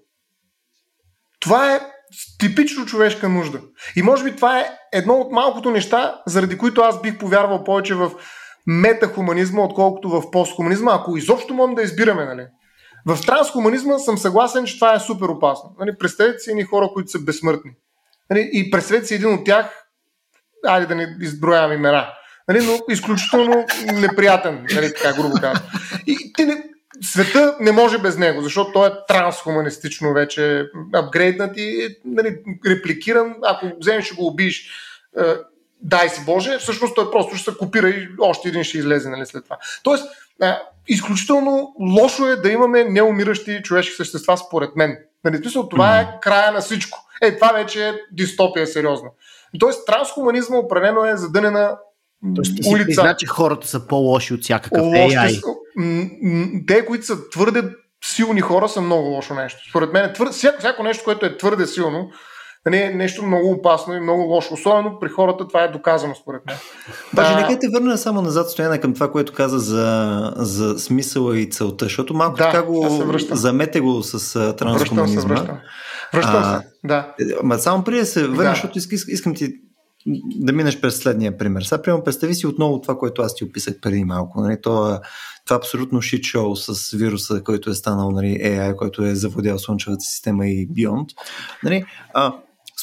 [1.40, 1.80] Това е
[2.38, 3.60] типично човешка нужда.
[3.96, 7.94] И може би това е едно от малкото неща, заради които аз бих повярвал повече
[7.94, 8.10] в
[8.66, 12.24] метахуманизма, отколкото в постхуманизма, ако изобщо можем да избираме.
[12.24, 12.46] Нали?
[13.06, 15.76] В трансхуманизма съм съгласен, че това е супер опасно.
[15.80, 15.98] Нали?
[15.98, 17.70] Представете си едни хора, които са безсмъртни.
[18.30, 18.50] Нали?
[18.52, 19.86] И представете си един от тях,
[20.66, 22.06] айде да не изброявам имена,
[22.48, 22.66] нали?
[22.66, 24.94] но изключително неприятен, нали?
[24.94, 25.68] така грубо казвам.
[26.06, 26.64] И ти не,
[27.02, 33.34] света не може без него, защото той е трансхуманистично вече апгрейднат и нали, репликиран.
[33.42, 34.70] Ако вземеш и го убиеш,
[35.82, 39.26] дай си Боже, всъщност той просто ще се копира и още един ще излезе нали,
[39.26, 39.58] след това.
[39.82, 40.04] Тоест,
[40.40, 44.98] а, изключително лошо е да имаме неумиращи човешки същества, според мен.
[45.24, 46.98] Нали, смисъл, това е края на всичко.
[47.22, 49.08] Е, това вече е дистопия сериозна.
[49.60, 51.76] Тоест, трансхуманизма определено е задънена
[52.34, 53.02] Тоест, ти улица.
[53.02, 55.42] Си че хората са по-лоши от всякакъв Лоши AI.
[56.66, 57.62] Те, които са твърде
[58.04, 59.60] силни хора, са много лошо нещо.
[59.70, 60.30] Според мен, твър...
[60.30, 62.10] всяко, всяко нещо, което е твърде силно,
[62.70, 64.54] не е нещо много опасно и много лошо.
[64.54, 66.56] Особено при хората това е доказано, според мен.
[67.12, 71.50] Боже, нека те върна само назад, стояна към това, което каза за, за смисъла и
[71.50, 72.86] целта, защото малко да, така го
[73.30, 75.04] замете го с трансхуманизма.
[75.04, 75.58] Връщам се, връщам.
[76.14, 77.14] Връщам се, да.
[77.42, 78.50] Ма само преди да се върна, да.
[78.50, 79.52] защото искам, искам ти
[80.06, 81.62] да минеш през следния пример.
[81.62, 84.40] Сега, примерно, представи си отново това, което аз ти описах преди малко.
[84.40, 84.60] Нали?
[84.62, 85.00] Това,
[85.44, 90.04] това абсолютно шит шоу с вируса, който е станал нали, AI, който е завладял Слънчевата
[90.04, 91.08] система и Beyond.
[91.64, 91.84] Нали?
[92.14, 92.34] А,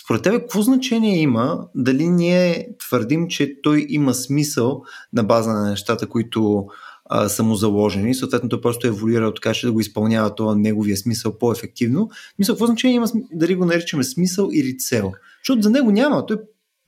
[0.04, 5.70] според тебе, какво значение има дали ние твърдим, че той има смисъл на база на
[5.70, 6.68] нещата, които
[7.06, 10.56] а, са му заложени, съответно той просто е еволюирал така, че да го изпълнява това
[10.56, 12.10] неговия смисъл по-ефективно.
[12.40, 15.12] Мисъл, какво значение има дали го наричаме смисъл или цел?
[15.44, 16.26] Защото за него няма.
[16.26, 16.38] Той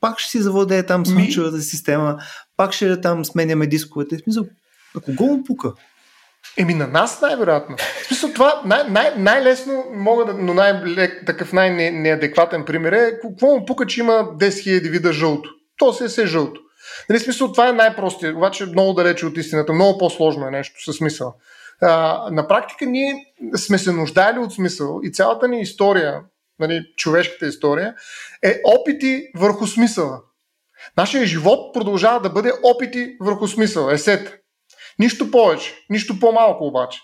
[0.01, 1.63] пак ще си завладее там слънчевата Ми...
[1.63, 2.17] система,
[2.57, 4.17] пак ще там сменяме дисковете.
[4.17, 4.45] В смисъл,
[4.95, 5.73] на кого му пука?
[6.57, 7.75] Еми на нас най-вероятно.
[7.77, 13.47] В смисъл това най- най- най-лесно мога да, но най- такъв най-неадекватен пример е какво
[13.47, 15.49] му пука, че има 10 000 вида жълто.
[15.77, 16.61] То се е се жълто.
[17.09, 20.95] Нали, смисъл, това е най-простия, обаче много далече от истината, много по-сложно е нещо със
[20.95, 21.33] смисъл.
[21.81, 23.15] А, на практика ние
[23.55, 26.21] сме се нуждали от смисъл и цялата ни история,
[26.67, 27.95] нали, човешката история,
[28.43, 30.21] е опити върху смисъла.
[30.97, 34.37] Нашия живот продължава да бъде опити върху смисъл, есет.
[34.99, 36.99] Нищо повече, нищо по-малко обаче.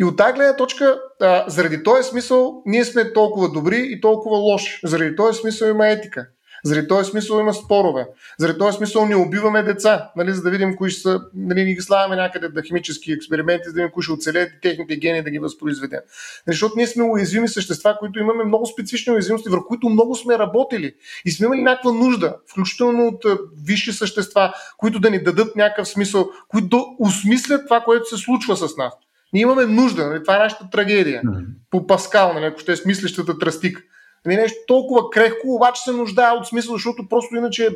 [0.00, 4.36] И от тази гледна точка, а, заради този смисъл, ние сме толкова добри и толкова
[4.36, 4.80] лоши.
[4.84, 6.26] Заради този смисъл има етика.
[6.66, 8.06] Заради този смисъл има спорове.
[8.38, 11.80] Заради този смисъл не убиваме деца, нали, за да видим кои са, нали, ни ги
[11.80, 15.30] славяме някъде да химически експерименти, за да видим кои ще оцелеят и техните гени да
[15.30, 16.00] ги възпроизведем.
[16.46, 20.38] Нали, защото ние сме уязвими същества, които имаме много специфични уязвимости, върху които много сме
[20.38, 20.94] работили
[21.24, 23.24] и сме имали някаква нужда, включително от
[23.66, 28.56] висши същества, които да ни дадат някакъв смисъл, които да осмислят това, което се случва
[28.56, 28.94] с нас.
[29.32, 30.22] Ние имаме нужда, нали?
[30.22, 31.22] това е нашата трагедия.
[31.70, 32.44] По Паскал, нали?
[32.44, 33.82] ако ще е смислещата тръстик.
[34.26, 37.68] Нали, нещо толкова крехко, обаче се нуждае от смисъл, защото просто иначе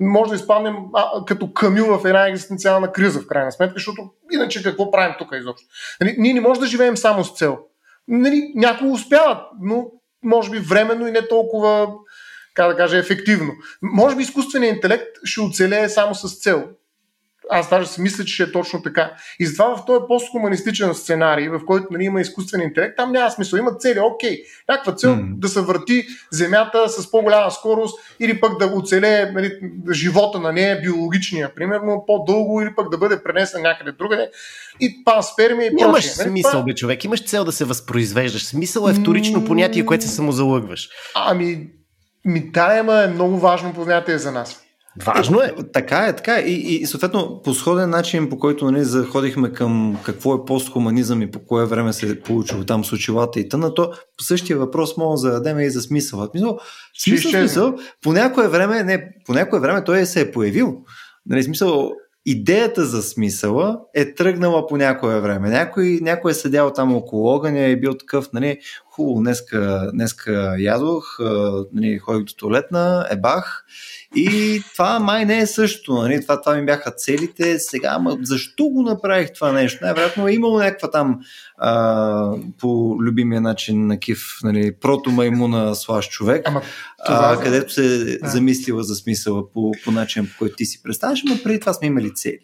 [0.00, 4.62] може да изпаднем а, като камил в една екзистенциална криза, в крайна сметка, защото иначе
[4.62, 5.66] какво правим тук изобщо?
[6.00, 7.58] Нали, ние не можем да живеем само с цел.
[8.08, 9.86] Нали, някои успяват, но
[10.22, 11.88] може би временно и не толкова,
[12.54, 13.52] как да кажа, ефективно.
[13.82, 16.64] Може би изкуственият интелект ще оцелее само с цел
[17.50, 19.12] аз даже си мисля, че ще е точно така.
[19.40, 23.56] И затова в този постхуманистичен сценарий, в който нали, има изкуствен интелект, там няма смисъл.
[23.56, 24.42] Има цели, окей.
[24.68, 25.38] Някаква цел mm.
[25.38, 29.52] да се върти Земята с по-голяма скорост или пък да оцелее нали,
[29.92, 34.30] живота на нея, биологичния, примерно, по-дълго или пък да бъде пренесен някъде другаде.
[34.80, 35.88] И панспермия и прочее.
[35.88, 36.28] Имаш нали?
[36.28, 37.04] смисъл, бе, човек.
[37.04, 38.44] Имаш цел да се възпроизвеждаш.
[38.44, 40.88] Смисъл е вторично понятие, което се самозалъгваш.
[41.14, 41.66] Ами,
[42.24, 44.65] ми, да, е много важно понятие за нас.
[45.04, 45.54] Важно е.
[45.72, 46.40] Така е, така е.
[46.40, 51.30] И, и съответно, по сходен начин, по който нали, заходихме към какво е постхуманизъм и
[51.30, 54.96] по кое време се е получило там с очилата и тъна, то по същия въпрос
[54.96, 56.28] мога да зададем и за смисъл.
[56.30, 56.58] Смисъл,
[56.98, 60.76] смисъл, смисъл по някое време, не, по някое време той се е появил.
[61.26, 61.92] Нали, смисъл,
[62.26, 65.50] идеята за смисъла е тръгнала по някое време.
[65.50, 68.58] Някой, някой е седял там около огъня и е бил такъв, нали,
[68.90, 71.18] хубаво, днеска, днеска ядох,
[71.72, 73.64] нали, ходих до туалетна, ебах
[74.16, 75.94] и това май не е също.
[75.94, 76.22] Нали?
[76.22, 77.58] Това, това ми бяха целите.
[77.58, 79.84] Сега, ама защо го направих това нещо?
[79.84, 81.20] Най-вероятно е имало някаква там
[81.58, 86.62] а, по любимия начин на Кив, нали, прото маймуна слаш човек, ама,
[87.06, 88.28] това, а, където се да.
[88.28, 91.86] замислила за смисъла по, по начин, по който ти си представяш, но преди това сме
[91.86, 92.38] имали цели.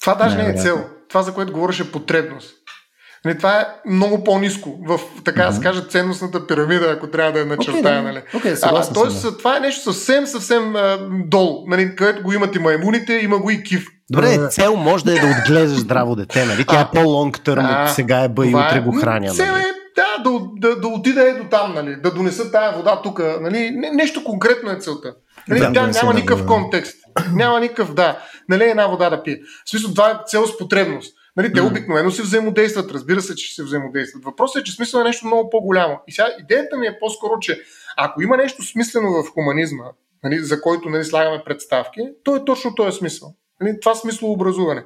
[0.00, 0.84] Това даже не е цел.
[1.08, 2.54] Това, за което говореше е потребност.
[3.26, 5.56] Нали, това е много по-низко в, така да mm-hmm.
[5.56, 8.00] се каже, ценностната пирамида, ако трябва да я начертая.
[8.00, 8.22] Okay, нали.
[8.34, 9.38] okay, а, тоест, да.
[9.38, 13.50] това е нещо съвсем, съвсем а, долу, нали, където го имат и маймуните, има го
[13.50, 13.86] и кив.
[14.10, 16.64] Добре, цел може да е да отглеждаш здраво дете, нали?
[16.64, 19.30] Тя е по-лонг търм от сега е бъй утре го храня.
[19.30, 19.62] Цел нали?
[19.62, 19.66] е
[19.96, 21.96] да, да, да, да отида е до там, нали?
[21.96, 23.20] да донеса тая вода тук.
[23.40, 23.70] Нали?
[23.70, 25.14] Не, нещо конкретно е целта.
[25.48, 25.60] Нали?
[25.60, 26.96] Да, Тя няма никакъв да, контекст.
[27.32, 28.18] Няма никакъв, да.
[28.48, 29.40] Нали една вода да пие.
[29.66, 31.16] В смисъл, това е цел с потребност.
[31.36, 34.24] Нали, те обикновено се взаимодействат, разбира се, че се взаимодействат.
[34.24, 35.98] Въпросът е, че смисъл е нещо много по-голямо.
[36.06, 37.62] И сега идеята ми е по-скоро, че
[37.96, 39.84] ако има нещо смислено в хуманизма,
[40.24, 43.34] нали, за който нали, слагаме представки, то е точно този смисъл.
[43.60, 44.84] Нали, това смисло образуване.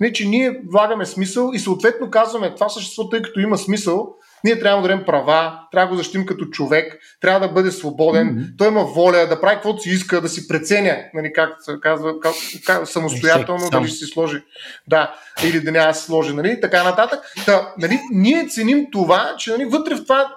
[0.00, 4.14] Не, че ние влагаме смисъл и съответно казваме това същество, тъй като има смисъл,
[4.44, 8.28] ние трябва да дадем права, трябва да го защитим като човек, трябва да бъде свободен,
[8.28, 8.58] mm-hmm.
[8.58, 12.20] той има воля да прави каквото си иска, да си преценя, нали, как се казва,
[12.20, 12.34] как,
[12.66, 14.42] как, самостоятелно, дали ще си сложи,
[14.88, 15.14] да,
[15.44, 17.20] или да няма да си сложи, нали, така нататък.
[17.46, 20.36] Та, нали, ние ценим това, че нали, вътре в това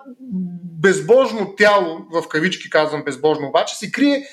[0.81, 4.23] безбожно тяло, в кавички казвам безбожно, обаче се крие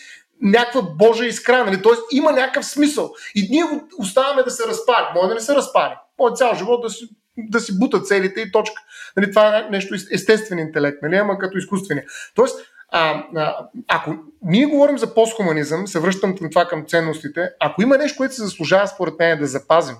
[0.43, 1.83] някаква Божа искра, нали?
[1.83, 2.17] т.е.
[2.17, 3.11] има някакъв смисъл.
[3.35, 3.65] И ние
[3.99, 5.05] оставаме да се разпари.
[5.15, 5.95] Може да не се разпари.
[6.19, 7.09] Може цял живот да си,
[7.39, 8.83] да си бута целите и точка.
[9.17, 9.31] Нали?
[9.31, 11.17] Това е нещо естествен интелект, нали?
[11.17, 12.03] ама като изкуствени.
[12.35, 12.57] Тоест,
[12.89, 17.99] а, а, ако ние говорим за постхуманизъм, се връщам към това към ценностите, ако има
[17.99, 19.97] нещо, което се заслужава според мен да запазим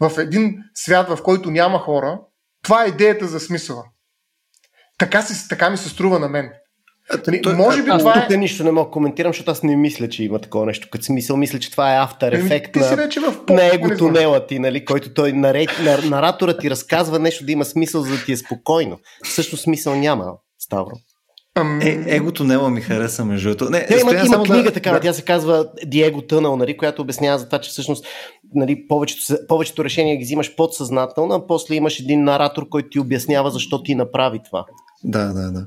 [0.00, 2.20] в един свят, в който няма хора,
[2.62, 3.84] това е идеята за смисъла.
[4.98, 6.52] Така, си, така ми се струва на мен.
[7.26, 8.36] Нали, той, може би аз това тук е...
[8.36, 10.88] нищо не мога да коментирам, защото аз не мисля, че има такова нещо.
[10.90, 13.08] Като смисъл, мисля, че това е автор ефект на,
[13.50, 17.64] на его тунела ти, нали, който той наред, нар, наратора ти разказва нещо да има
[17.64, 18.98] смисъл, за да ти е спокойно.
[19.24, 20.96] Също смисъл няма, Ставро.
[21.82, 23.70] Е, его тунела ми хареса между другото.
[23.70, 25.02] Не, не има, има книга да, такава, да.
[25.02, 28.06] тя се казва Диего Тънъл, нали, която обяснява за това, че всъщност
[28.54, 33.50] нали, повечето, повечето решения ги взимаш подсъзнателно, а после имаш един наратор, който ти обяснява
[33.50, 34.64] защо ти направи това.
[35.04, 35.66] Да, да, да.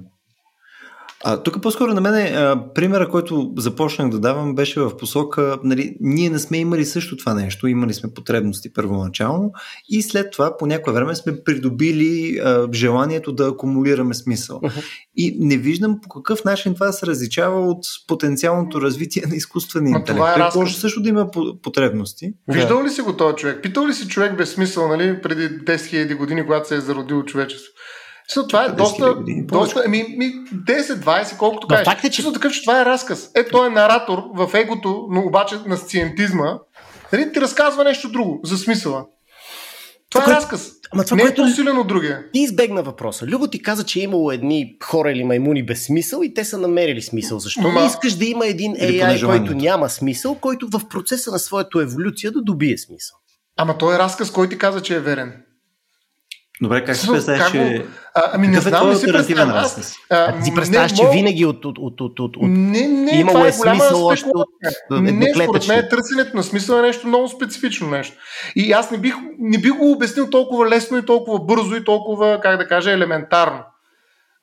[1.28, 2.38] А, тук по-скоро на мен
[2.76, 7.34] примера, който започнах да давам, беше в посока, нали, ние не сме имали също това
[7.34, 9.52] нещо, имали сме потребности първоначално
[9.90, 14.60] и след това по някое време сме придобили а, желанието да акумулираме смисъл.
[14.60, 14.84] Uh-huh.
[15.16, 20.18] И не виждам по какъв начин това се различава от потенциалното развитие на изкуствения интелект.
[20.18, 21.30] Това е Той може също да има
[21.64, 22.34] потребности.
[22.48, 23.64] Виждал ли си го този човек?
[23.64, 27.24] Питал ли си човек без смисъл, нали, преди 10 000 години, когато се е зародило
[27.24, 27.72] човечество?
[28.34, 30.34] So, това е доста, доста ми, ми,
[30.68, 31.86] 10-20, колкото кажеш.
[31.86, 32.34] Факт е, че...
[32.34, 33.32] такъв, че това е разказ.
[33.36, 36.60] Е, той е наратор в егото, но обаче на сциентизма.
[37.14, 39.06] Нали, ти разказва нещо друго, за смисъла.
[40.10, 40.72] Това, това е разказ.
[40.92, 42.32] Ама това, не е по-силен от другия.
[42.34, 43.26] Ти избегна въпроса.
[43.26, 46.58] Любо ти каза, че е имало едни хора или маймуни без смисъл и те са
[46.58, 47.40] намерили смисъл.
[47.40, 47.82] Защо Ма...
[47.82, 52.32] не искаш да има един AI, който няма смисъл, който в процеса на своето еволюция
[52.32, 53.18] да добие смисъл?
[53.58, 55.45] Ама той е разказ, който ти каза, че е верен.
[56.62, 57.86] Добре, как си представяш, че...
[58.14, 59.56] А, ами не знам, не си представям.
[59.56, 63.46] Аз, а, ти представяш, че винаги от, от, от, от, от, не, не, имало това
[63.46, 64.48] е, е смисъл още от,
[64.92, 68.18] от Не, според мен търсенето на смисъл е нещо много специфично нещо.
[68.56, 72.40] И аз не бих, не бих го обяснил толкова лесно и толкова бързо и толкова,
[72.42, 73.60] как да кажа, елементарно.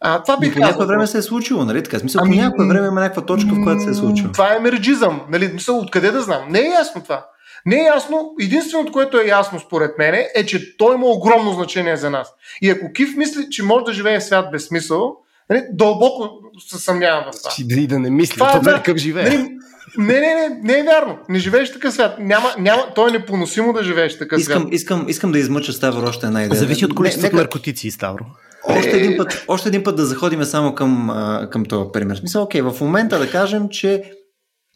[0.01, 1.99] А, това бих по някакво време се е случило, нали така?
[1.99, 4.33] Смисъл, ами, по някакво време има някаква точка, в която се е случило.
[4.33, 5.51] Това е мерджизъм, нали?
[5.53, 6.43] Мисъл, откъде да знам?
[6.49, 7.27] Не е ясно това.
[7.67, 8.35] Не е ясно.
[8.41, 12.29] Единственото, което е ясно според мен е, че той има огромно значение за нас.
[12.63, 15.17] И ако Кив мисли, че може да живее в свят без смисъл,
[15.51, 16.31] нали, дълбоко
[16.69, 17.51] се съмнявам в това.
[17.81, 19.25] И да не мисли, това, това е, как живее.
[19.25, 19.49] Нали,
[19.99, 21.19] не, не, не, не е вярно.
[21.29, 22.17] Не живееш в такъв свят.
[22.19, 24.75] Няма, няма, то е непоносимо да живееш в такъв искам, свят.
[24.75, 26.59] Искам, искам да измъча Ставро още една идея.
[26.59, 28.25] Зависи от количеството наркотици, Ставро.
[28.65, 31.11] Още един, път, още един път да заходим само към,
[31.53, 32.17] към този пример.
[32.17, 34.03] Смисъл, окей, в момента да кажем, че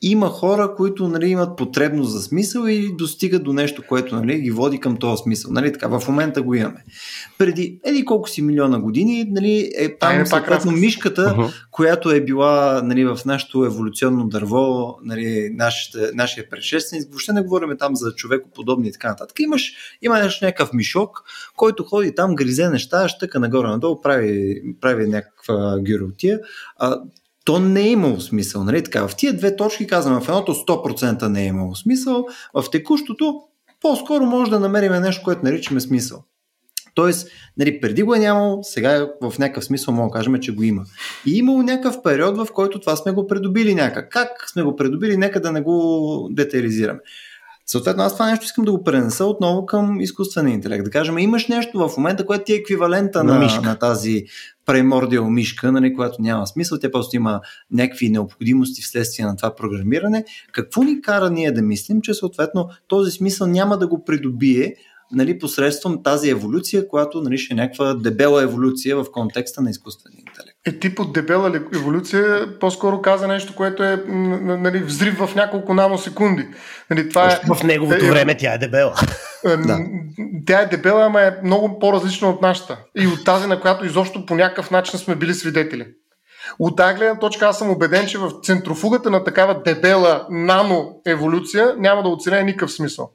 [0.03, 4.51] има хора, които нали, имат потребност за смисъл и достигат до нещо, което нали, ги
[4.51, 5.53] води към този смисъл.
[5.53, 6.85] Нали, така, в момента го имаме.
[7.39, 11.53] Преди еди колко си милиона години нали, е там съответно мишката, uh-huh.
[11.71, 17.77] която е била нали, в нашето еволюционно дърво, нали, нашите, нашия предшественик, въобще не говорим
[17.79, 19.41] там за човекоподобни и така нататък.
[19.41, 19.73] Имаш,
[20.03, 21.23] има нещо, някакъв мишок,
[21.57, 26.41] който ходи там, гризе неща, щъка нагоре-надолу, прави, прави някаква гюротия.
[27.47, 28.65] То не е имало смисъл.
[28.65, 28.85] Нали?
[28.85, 33.41] Така, в тия две точки казваме, в едното 100% не е имало смисъл, в текущото
[33.81, 36.25] по-скоро може да намерим нещо, което наричаме смисъл.
[36.95, 37.29] Тоест,
[37.59, 40.85] нали, преди го е нямало, сега в някакъв смисъл мога да кажем, че го има.
[41.27, 44.13] И имало някакъв период, в който това сме го придобили някак.
[44.13, 47.01] Как сме го придобили, нека да не го детализираме.
[47.67, 50.85] Съответно, аз това нещо искам да го пренеса отново към изкуствения интелект.
[50.85, 54.25] Да кажем, имаш нещо в момента, което ти е еквивалента на, на, на тази
[54.67, 57.41] премордиал мишка, нали, която няма смисъл, тя просто има
[57.71, 60.25] някакви необходимости вследствие на това програмиране.
[60.53, 64.75] Какво ни кара ние да мислим, че съответно този смисъл няма да го придобие
[65.13, 70.21] нали, посредством тази еволюция, която нали, ще е някаква дебела еволюция в контекста на изкуствения
[70.29, 70.56] интелект.
[70.67, 76.49] Е тип от дебела еволюция, по-скоро каза нещо, което е нали, взрив в няколко наносекунди.
[76.91, 78.95] Нали, това е, в неговото е, време тя е дебела.
[79.45, 79.79] Е, да.
[80.47, 82.79] Тя е дебела, ама е много по-различна от нашата.
[82.97, 85.87] И от тази, на която изобщо по някакъв начин сме били свидетели.
[86.59, 91.75] От тази гледна точка аз съм убеден, че в центрофугата на такава дебела нано еволюция
[91.79, 93.11] няма да оценя никакъв смисъл.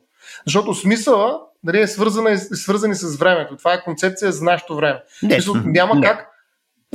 [0.46, 3.58] Защото смисъла нали, е, свързана, е свързани с времето.
[3.58, 5.00] Това е концепция за нашето време.
[5.24, 6.02] Не, Мисъл, няма не.
[6.02, 6.31] как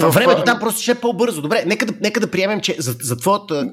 [0.01, 1.43] Във времето там просто ще е по-бързо.
[1.43, 3.71] Добре, нека да, нека да приемем, че за, за твоята...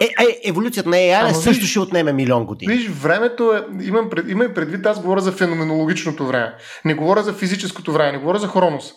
[0.00, 2.74] Е, е, еволюцията на AI също виж, ще отнеме милион години.
[2.74, 3.84] Виж, времето е...
[3.84, 6.54] Имам, пред, имам предвид, аз говоря за феноменологичното време.
[6.84, 8.92] Не говоря за физическото време, не говоря за хронос.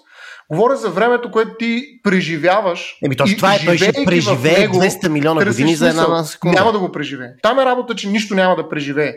[0.52, 2.98] Говоря за времето, което ти преживяваш.
[3.06, 6.60] Еми, точно това е, той ще преживее него, 200 милиона години за една секунда.
[6.60, 7.30] Няма да го преживее.
[7.42, 9.14] Там е работа, че нищо няма да преживее.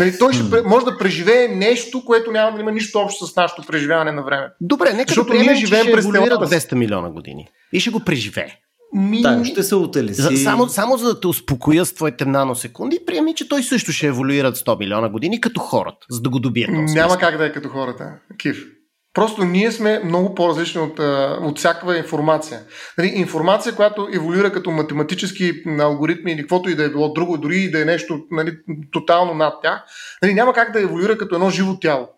[0.00, 3.62] Нали, той ще, може да преживее нещо, което няма да има нищо общо с нашето
[3.62, 4.46] преживяване на време.
[4.60, 8.58] Добре, нека Защото да приемем, ние живеем през 200 милиона години и ще го преживее.
[8.94, 9.22] Ми...
[9.22, 10.22] Да, ще се утелеси.
[10.22, 14.06] За, само, само за да те успокоя с твоите наносекунди, приеми, че той също ще
[14.06, 16.66] еволюира 100 милиона години като хората, за да го добие.
[16.68, 18.73] Няма как да е като хората, Кив.
[19.14, 20.98] Просто ние сме много по-различни от,
[21.40, 22.60] от всякаква информация.
[22.98, 27.56] Нали, информация, която еволюира като математически алгоритми или каквото и да е било друго, дори
[27.56, 28.52] и да е нещо нали,
[28.92, 29.82] тотално над тях,
[30.22, 32.08] нали, няма как да еволюира като едно живо тяло.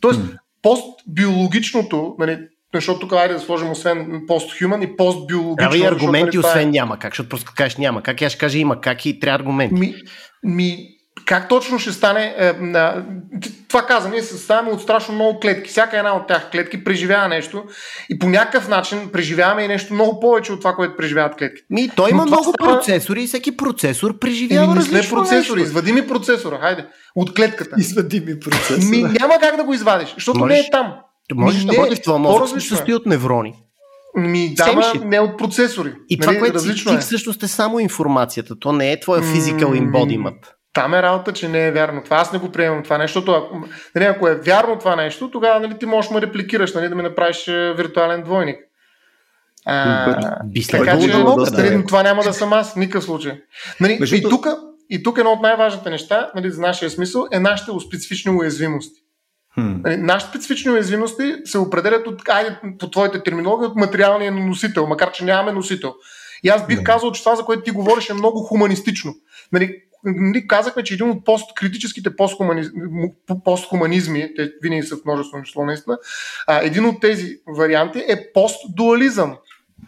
[0.00, 0.36] Тоест, mm.
[0.62, 2.38] постбиологичното, нали,
[2.74, 5.56] защото тук айде да сложим освен постхюман и постбиологично.
[5.56, 6.70] Трябва и аргументи, защото, нали, освен е...
[6.70, 9.74] няма как, защото просто кажеш няма как, я ще кажа има как и трябва аргументи.
[9.74, 9.94] Ми,
[10.44, 10.95] ми,
[11.26, 12.34] как точно ще стане?
[12.38, 13.04] Е, на,
[13.68, 15.70] това каза, ние се съставяме от страшно много клетки.
[15.70, 17.64] Всяка една от тях клетки преживява нещо
[18.10, 21.66] и по някакъв начин преживяваме и нещо много повече от това, което преживяват клетките.
[21.70, 22.76] Ми, той има много става...
[22.76, 25.58] процесори и всеки процесор преживява Еми, не сме процесори, нещо.
[25.58, 27.76] извади ми процесора, хайде, от клетката.
[27.78, 28.86] Извади ми процесора.
[28.86, 30.54] Ми, няма как да го извадиш, защото Можеш...
[30.54, 30.94] не е там.
[31.34, 33.54] Можеш ми, да бъде в това мозък, се състои от неврони.
[34.16, 35.92] Ми дава не от процесори.
[36.08, 36.98] И нали, това, което си ти, е.
[36.98, 38.58] всъщност е само информацията.
[38.58, 40.55] То не е твоя physical embodiment.
[40.76, 42.02] Там е работа, че не е вярно.
[42.04, 43.18] Това аз не го приемам това нещо.
[43.28, 43.62] Ако,
[43.94, 46.94] нали, ако е вярно това нещо, тогава нали, ти можеш да ме репликираш, нали, да
[46.94, 48.56] ми направиш е, виртуален двойник.
[49.66, 53.40] А, Би така че да, да, това няма да съм аз в никакъв случай.
[53.80, 54.46] Нали, и тук
[54.90, 59.00] и тук едно от най-важните неща нали, за нашия смисъл е нашите специфични уязвимости.
[59.58, 59.80] Hmm.
[59.84, 65.12] Нали, нашите специфични уязвимости се определят от, айде, по твоите терминология, от материалния носител, макар
[65.12, 65.94] че нямаме носител.
[66.44, 69.14] И аз бих казал, че това, за което ти говориш, е много хуманистично.
[69.52, 72.10] Нали, нали, казахме, че един от посткритическите
[73.44, 75.98] постхуманизми, те винаги са в множество число наистина,
[76.46, 79.36] а, един от тези варианти е постдуализъм.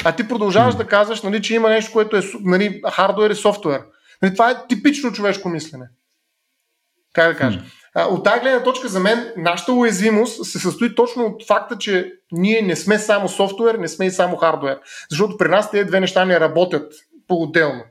[0.04, 3.82] А ти продължаваш да казваш, нали, че има нещо, което е нали, хардуер и софтуер.
[4.22, 5.84] Нали, това е типично човешко мислене.
[7.12, 7.62] Как да кажа?
[7.96, 12.62] От тази гледна точка за мен нашата уязвимост се състои точно от факта, че ние
[12.62, 14.78] не сме само софтуер, не сме и само хардуер.
[15.10, 16.92] Защото при нас тези две неща не работят
[17.28, 17.82] по-отделно.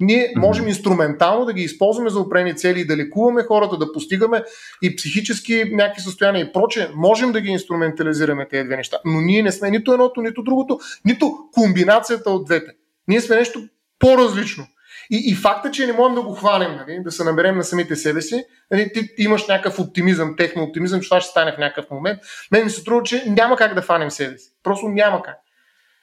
[0.00, 4.42] Ние можем инструментално да ги използваме за опрени цели и да лекуваме хората, да постигаме
[4.82, 6.90] и психически някакви състояния и проче.
[6.94, 8.98] Можем да ги инструментализираме тези две неща.
[9.04, 12.72] Но ние не сме нито едното, нито другото, нито комбинацията от двете.
[13.08, 13.62] Ние сме нещо
[13.98, 14.66] по-различно.
[15.10, 17.96] И, и факта, че не можем да го хванем, нали, да се наберем на самите
[17.96, 21.58] себе си, нали, ти, ти имаш някакъв оптимизъм, техно оптимизъм, че това ще стане в
[21.58, 22.20] някакъв момент.
[22.52, 24.50] Мен ми се струва, че няма как да фанем себе си.
[24.62, 25.36] Просто няма как.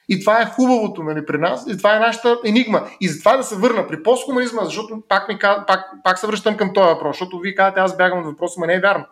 [0.10, 2.88] И това е хубавото нали, при нас, и това е нашата енигма.
[3.02, 6.74] И затова да се върна при постхуманизма, защото пак, ми, пак, пак се връщам към
[6.74, 9.06] този въпрос, защото вие казвате, аз бягам от въпроса, но не е вярно.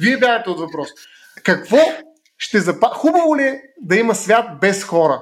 [0.00, 0.88] Вие бягате от въпрос.
[1.42, 1.78] Какво
[2.38, 2.86] ще запа...
[2.86, 5.20] Хубаво ли е да има свят без хора?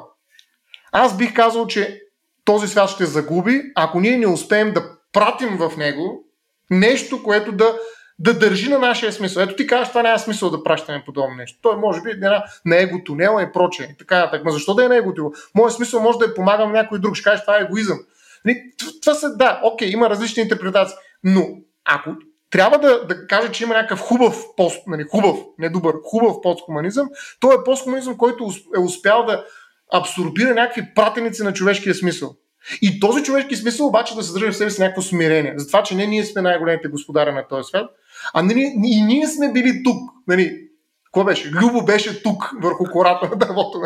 [0.93, 2.01] Аз бих казал, че
[2.45, 6.25] този свят ще загуби, ако ние не успеем да пратим в него
[6.71, 7.79] нещо, което да
[8.21, 9.43] да държи на нашия смисъл.
[9.43, 11.59] Ето ти кажеш, това няма смисъл да пращаме подобно нещо.
[11.63, 13.87] Той може би една на его тунела и прочее.
[13.91, 15.33] И така, так, ма защо да е на его тунела?
[15.55, 17.17] Моят смисъл може да е помагам някой друг.
[17.17, 17.99] Ще кажеш, това е егоизъм.
[18.45, 18.63] Нали,
[19.03, 20.97] това са, да, окей, има различни интерпретации.
[21.25, 21.47] Но
[21.85, 22.11] ако
[22.51, 27.09] трябва да, да кажа, че има някакъв хубав пост, нали, хубав, не добър, хубав постхуманизъм,
[27.41, 29.45] то е постхуманизъм, който е успял да
[29.93, 32.35] абсорбира някакви пратеници на човешкия смисъл.
[32.83, 35.55] И този човешки смисъл обаче да съдържа в себе си някакво смирение.
[35.57, 37.91] Затова, че не ние сме най-големите господари на този свят,
[38.35, 40.11] а нали, и ние сме били тук.
[40.29, 40.67] Нали,
[41.05, 41.51] какво беше?
[41.51, 43.81] Любо беше тук, върху кората на дървото.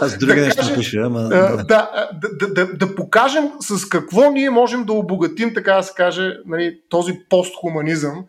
[0.00, 1.20] Аз друга да нещо пиша, ама...
[1.20, 2.10] Да, да,
[2.40, 6.80] да, да, да покажем с какво ние можем да обогатим, така да се каже, нали,
[6.88, 8.24] този постхуманизъм,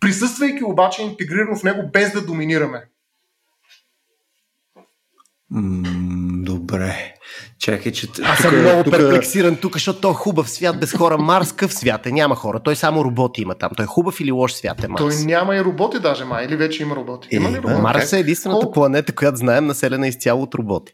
[0.00, 2.84] присъствайки обаче интегрирано в него, без да доминираме.
[6.42, 7.14] Добре.
[7.60, 8.08] Чакай, че...
[8.22, 8.92] Аз съм много тук...
[8.92, 11.18] перплексиран тук, защото той е хубав свят без хора.
[11.18, 12.60] Марс къв свят е, няма хора.
[12.60, 13.70] Той само роботи има там.
[13.76, 14.98] Той е хубав или лош свят е Марс?
[14.98, 16.44] Той няма и роботи даже, май.
[16.44, 17.28] Или вече има роботи.
[17.32, 17.80] Е, има ли роботи?
[17.80, 18.70] Марс е единствената О...
[18.70, 20.92] планета, която знаем населена изцяло от роботи.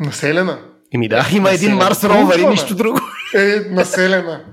[0.00, 0.58] Населена?
[0.94, 1.54] Еми да, има населена.
[1.54, 3.00] един Марс ровър и нищо друго.
[3.34, 4.44] Е, населена.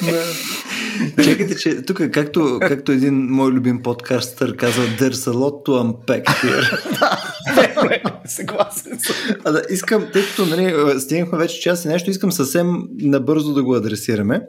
[1.24, 6.24] Чекайте, че тук, както, както един мой любим подкастър казва, there's a lot to unpack
[6.24, 6.78] here.
[8.26, 9.16] Съгласен съм.
[9.44, 13.62] А, да, искам, тъй като нали, стигнахме вече час и нещо, искам съвсем набързо да
[13.62, 14.42] го адресираме,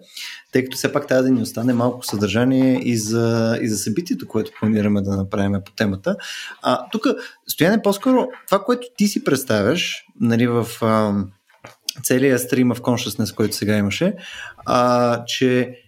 [0.52, 4.28] тъй като все пак трябва да ни остане малко съдържание и за, и за събитието,
[4.28, 6.16] което планираме да направим по темата.
[6.62, 7.08] А, тук,
[7.48, 11.14] Стояне, по-скоро това, което ти си представяш нали, в а,
[12.04, 14.14] целия стрим в Consciousness, който сега имаше,
[14.66, 15.83] а, че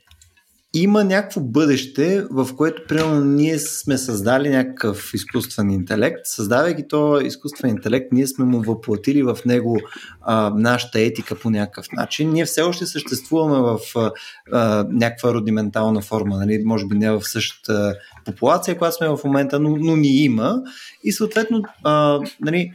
[0.75, 6.19] има някакво бъдеще, в което примерно ние сме създали някакъв изкуствен интелект.
[6.23, 9.79] Създавайки този изкуствен интелект, ние сме му въплатили в него
[10.21, 12.29] а, нашата етика по някакъв начин.
[12.29, 14.11] Ние все още съществуваме в а,
[14.51, 16.61] а, някаква рудиментална форма, нали?
[16.65, 17.95] може би не в същата
[18.25, 20.61] популация, която сме в момента, но, но ни има.
[21.03, 22.71] И съответно, а, нали,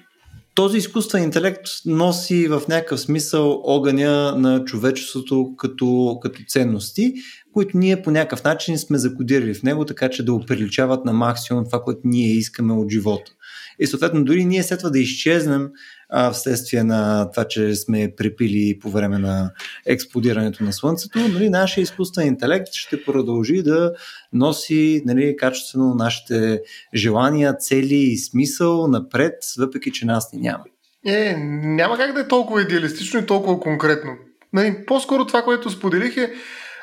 [0.54, 7.14] този изкуствен интелект носи в някакъв смисъл огъня на човечеството като, като ценности,
[7.52, 11.64] които ние по някакъв начин сме закодирали в него, така че да оприличават на максимум
[11.64, 13.32] това, което ние искаме от живота.
[13.78, 15.70] И съответно, дори ние следва да изчезнем
[16.08, 19.50] а, вследствие на това, че сме препили по време на
[19.86, 23.92] експлодирането на Слънцето, нали, нашия изкуствен интелект ще продължи да
[24.32, 26.60] носи нали, качествено нашите
[26.94, 30.64] желания, цели и смисъл напред, въпреки че нас ни няма.
[31.06, 34.12] Е, няма как да е толкова идеалистично и толкова конкретно.
[34.52, 36.32] Нали, по-скоро това, което споделих е,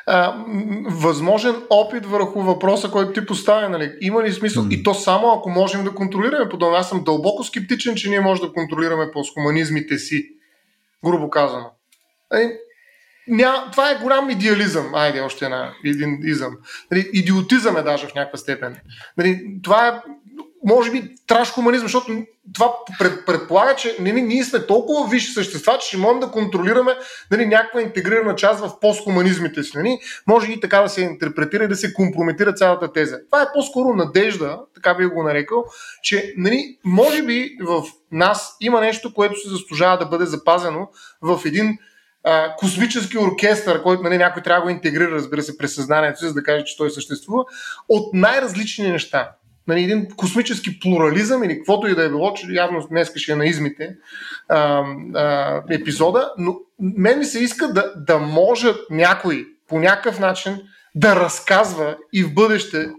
[0.08, 0.46] а,
[0.90, 3.70] възможен опит върху въпроса, който ти поставя.
[3.70, 3.94] Нали?
[4.02, 4.64] Има ли смисъл?
[4.64, 4.74] Mm.
[4.74, 6.76] И то само ако можем да контролираме подобно.
[6.76, 10.30] Аз съм дълбоко скептичен, че ние можем да контролираме постхуманизмите си.
[11.06, 11.72] Грубо казано.
[12.34, 12.58] Нали?
[13.28, 14.96] Ня, това е голям идеализъм.
[14.96, 16.58] Айде, още една, един изъм.
[16.92, 18.76] Нали, идиотизъм е даже в някаква степен.
[19.18, 20.02] Нали, това е
[20.66, 22.12] може би траш хуманизъм, защото
[22.54, 26.98] това пред, предполага, че нали, ние сме толкова висши същества, че ще можем да контролираме
[27.32, 29.78] нали, някаква интегрирана част в постхуманизмите си.
[29.78, 30.00] Нали.
[30.28, 33.20] Може и така да се интерпретира и да се компрометира цялата теза.
[33.32, 35.66] Това е по-скоро надежда, така би го нарекал,
[36.04, 40.90] че нали, може би в нас има нещо, което се заслужава да бъде запазено
[41.22, 41.78] в един
[42.24, 46.26] а, космически оркестър, който нали, някой трябва да го интегрира, разбира се, през съзнанието си,
[46.26, 47.44] за да каже, че той съществува,
[47.90, 49.32] от най-различни неща
[49.68, 53.36] нали, един космически плурализъм или каквото и да е било, че явно днес ще е
[53.36, 53.96] на измите
[54.50, 54.84] а,
[55.16, 60.62] а, епизода, но мен ми се иска да, да можат някой по някакъв начин
[60.96, 62.90] да разказва и в бъдеще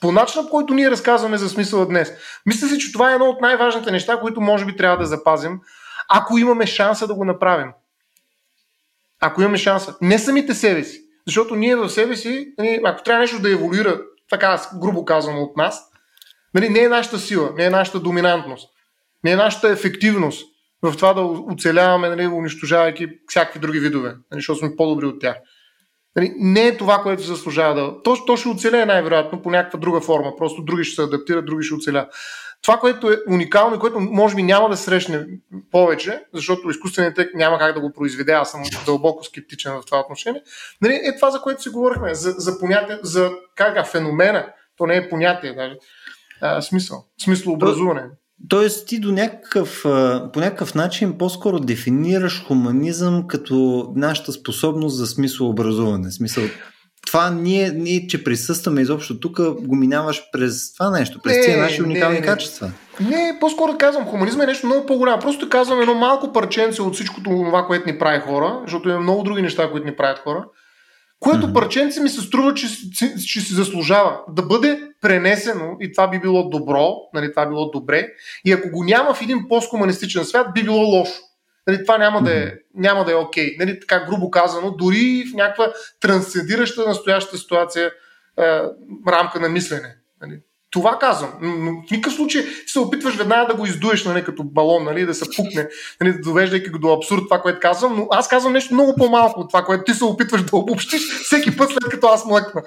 [0.00, 2.12] по начина, по който ние разказваме за смисъла днес.
[2.46, 5.60] Мисля си, че това е едно от най-важните неща, които може би трябва да запазим,
[6.08, 7.72] ако имаме шанса да го направим.
[9.20, 9.94] Ако имаме шанса.
[10.00, 11.04] Не самите себе си.
[11.26, 14.00] Защото ние в себе си, нали, ако трябва нещо да еволюира,
[14.30, 15.90] така грубо казано от нас,
[16.54, 18.68] Нали, не е нашата сила, не е нашата доминантност,
[19.24, 20.46] не е нашата ефективност
[20.82, 25.36] в това да оцеляваме, нали, унищожавайки всякакви други видове, нали, защото сме по-добри от тях.
[26.16, 28.02] Нали, не е това, което заслужава да.
[28.02, 30.36] То, то ще оцелее най-вероятно по някаква друга форма.
[30.36, 32.08] Просто други ще се адаптират, други ще оцелят.
[32.62, 35.26] Това, което е уникално и което може би няма да срещне
[35.70, 40.00] повече, защото изкуственият интелект няма как да го произведе, аз съм дълбоко скептичен в това
[40.00, 40.42] отношение,
[40.82, 44.46] нали, е това, за което си говорихме, за, за понятие, за как, феномена,
[44.76, 45.74] то не е понятие даже,
[46.40, 48.02] а, смисъл, смислообразуване.
[48.48, 49.82] Тоест ти до някакъв,
[50.32, 56.10] по някакъв начин по-скоро дефинираш хуманизъм като нашата способност за смислообразуване.
[56.10, 56.44] Смисъл,
[57.06, 61.58] това ние, ние, че присъстваме изобщо тук, го минаваш през това нещо, през не, тия
[61.58, 62.26] наши уникални не, не.
[62.26, 62.70] качества.
[63.00, 65.22] Не, по-скоро казвам, хуманизма е нещо много по-голямо.
[65.22, 69.22] Просто казвам едно малко парченце от всичкото това, което ни прави хора, защото има много
[69.22, 70.44] други неща, които ни правят хора.
[71.20, 71.52] Което mm-hmm.
[71.52, 72.66] парченце ми се струва, че,
[73.26, 77.70] че, си заслужава да бъде пренесено и това би било добро, нали, това би било
[77.70, 78.08] добре.
[78.44, 81.20] И ако го няма в един посткомунистичен свят, би било лошо.
[81.66, 83.46] Нали, това няма да е, няма да е окей.
[83.46, 83.58] Okay.
[83.58, 87.90] Нали, така грубо казано, дори в някаква трансцендираща настояща ситуация
[88.38, 88.60] е,
[89.08, 89.96] рамка на мислене.
[90.20, 90.40] Нали.
[90.74, 91.30] Това казвам.
[91.40, 95.14] Но в никакъв случай се опитваш веднага да го издуеш нали, като балон, нали, да
[95.14, 95.68] се пукне,
[96.00, 99.50] нали, довеждайки го до абсурд това, което казвам, но аз казвам нещо много по-малко от
[99.50, 102.62] това, което ти се опитваш да обобщиш всеки път след като аз млъкна.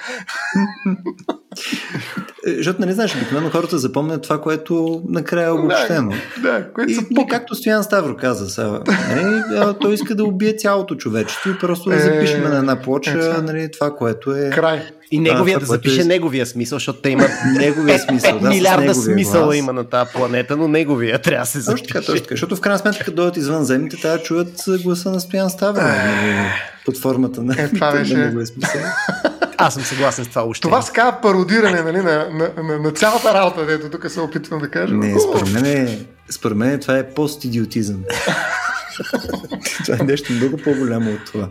[2.47, 6.13] Е, защото, нали знаеш, обикновено хората запомнят това, което накрая е обобщено.
[6.41, 8.79] Да, да което и, и, както Стоян Ставро каза, сега,
[9.15, 13.35] нали, той иска да убие цялото човечество и просто да е, запишем на една плоча
[13.37, 14.49] е, нали, това, което е...
[14.49, 14.81] Край.
[15.11, 16.05] И неговия, а, да запише е...
[16.05, 18.39] неговия смисъл, защото те имат неговия смисъл.
[18.39, 21.83] Да, милиарда смисъла има на тази планета, но неговия трябва да се запише.
[21.83, 25.11] Точно така, точно така, защото в крайна сметка, като дойдат извънземните, трябва да чуят гласа
[25.11, 26.51] на Стоян Ставро нали,
[26.87, 28.31] под формата на, е, това беше...
[28.31, 28.81] смисъл.
[29.57, 30.61] Аз съм съгласен с това още.
[30.61, 34.59] Това се казва пародиране нали, на, на, на, на цялата работа, дето тук се опитвам
[34.59, 34.93] да кажа.
[34.93, 35.99] Не, според мен, е,
[36.29, 37.97] според мен това е постидиотизъм.
[39.85, 41.49] това е нещо много по-голямо от това.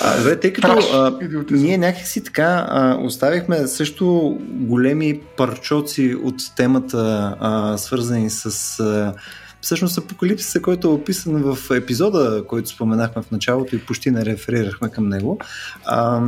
[0.00, 1.18] А, добре, тъй като а,
[1.50, 9.14] ние някакси така а, оставихме също големи парчоци от темата, а, свързани с а,
[9.60, 14.88] всъщност апокалипсиса, който е описан в епизода, който споменахме в началото и почти не реферирахме
[14.88, 15.38] към него.
[15.84, 16.22] А,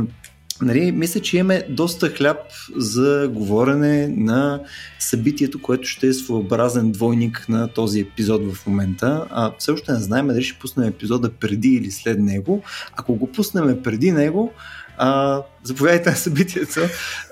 [0.61, 2.37] нали, мисля, че имаме доста хляб
[2.75, 4.59] за говорене на
[4.99, 9.25] събитието, което ще е своеобразен двойник на този епизод в момента.
[9.29, 12.63] А, все още не знаем дали ще пуснем епизода преди или след него.
[12.95, 14.53] Ако го пуснем преди него,
[14.97, 16.79] а, заповядайте на събитието.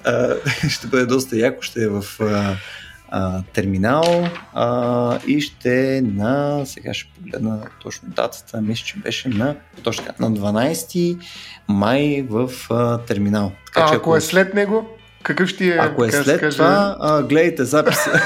[0.04, 0.36] А,
[0.70, 2.56] ще бъде доста яко, ще е в а,
[3.12, 9.56] а, терминал а, и ще на, сега ще погледна точно датата, мисля, че беше на,
[9.84, 11.18] точно на 12
[11.68, 13.52] май в а, терминал.
[13.66, 14.90] Така, а че, ако, ако е след него,
[15.24, 15.78] какъв ще е?
[15.80, 16.58] Ако е след каже...
[16.58, 18.12] това, а, гледайте записа.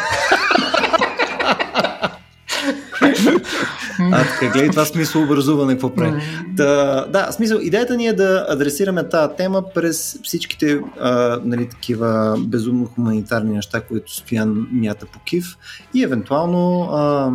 [4.14, 6.22] А, така, гледай това смисъл образуване, какво прави.
[6.48, 12.36] Да, да, смисъл, идеята ни е да адресираме тази тема през всичките а, нали, такива
[12.40, 15.58] безумно хуманитарни неща, които Стоян мята по Кив
[15.94, 17.32] и евентуално а,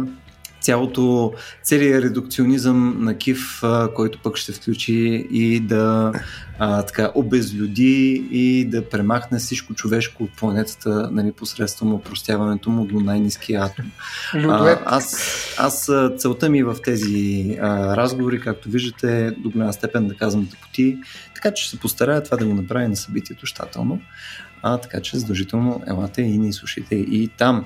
[0.60, 1.32] цялото,
[1.62, 6.12] целият редукционизъм на Кив, а, който пък ще включи и да
[6.58, 13.00] а, така, обезлюди и да премахне всичко човешко от планетата нали, посредством опростяването му до
[13.00, 13.90] най-низкия атом.
[14.34, 15.16] А, аз,
[15.58, 20.98] аз целта ми в тези а, разговори, както виждате, до голяма степен да казвам тъпоти,
[21.34, 24.00] така че ще се постарая това да го направя на събитието щателно.
[24.62, 27.64] А, така че задължително елате и ни слушайте и там.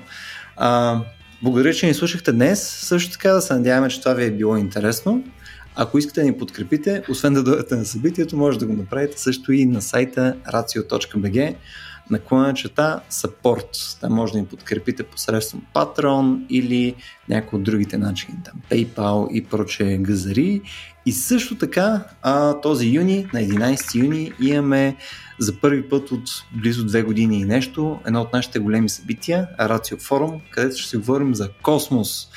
[0.55, 0.99] А,
[1.43, 2.69] благодаря, че ни слушахте днес.
[2.69, 5.23] Също така да се надяваме, че това ви е било интересно.
[5.75, 9.51] Ако искате да ни подкрепите, освен да дойдете на събитието, може да го направите също
[9.51, 11.55] и на сайта racio.bg
[12.09, 14.01] наклона чета support.
[14.01, 16.95] Там може да ни подкрепите посредством Patreon или
[17.29, 20.61] някои от другите начини, там PayPal и проче газари.
[21.05, 24.95] И също така а, този юни, на 11 юни, имаме
[25.39, 29.97] за първи път от близо две години и нещо едно от нашите големи събития, Рацио
[29.97, 32.27] Форум, където ще си говорим за космос.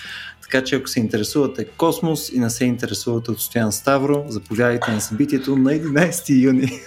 [0.42, 5.00] Така че ако се интересувате космос и не се интересувате от Стоян Ставро, заповядайте на
[5.00, 6.72] събитието на 11 юни.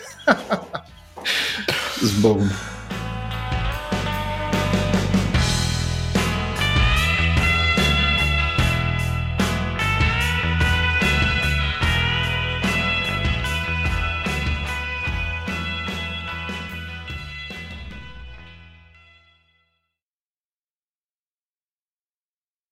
[2.02, 2.50] С Богом!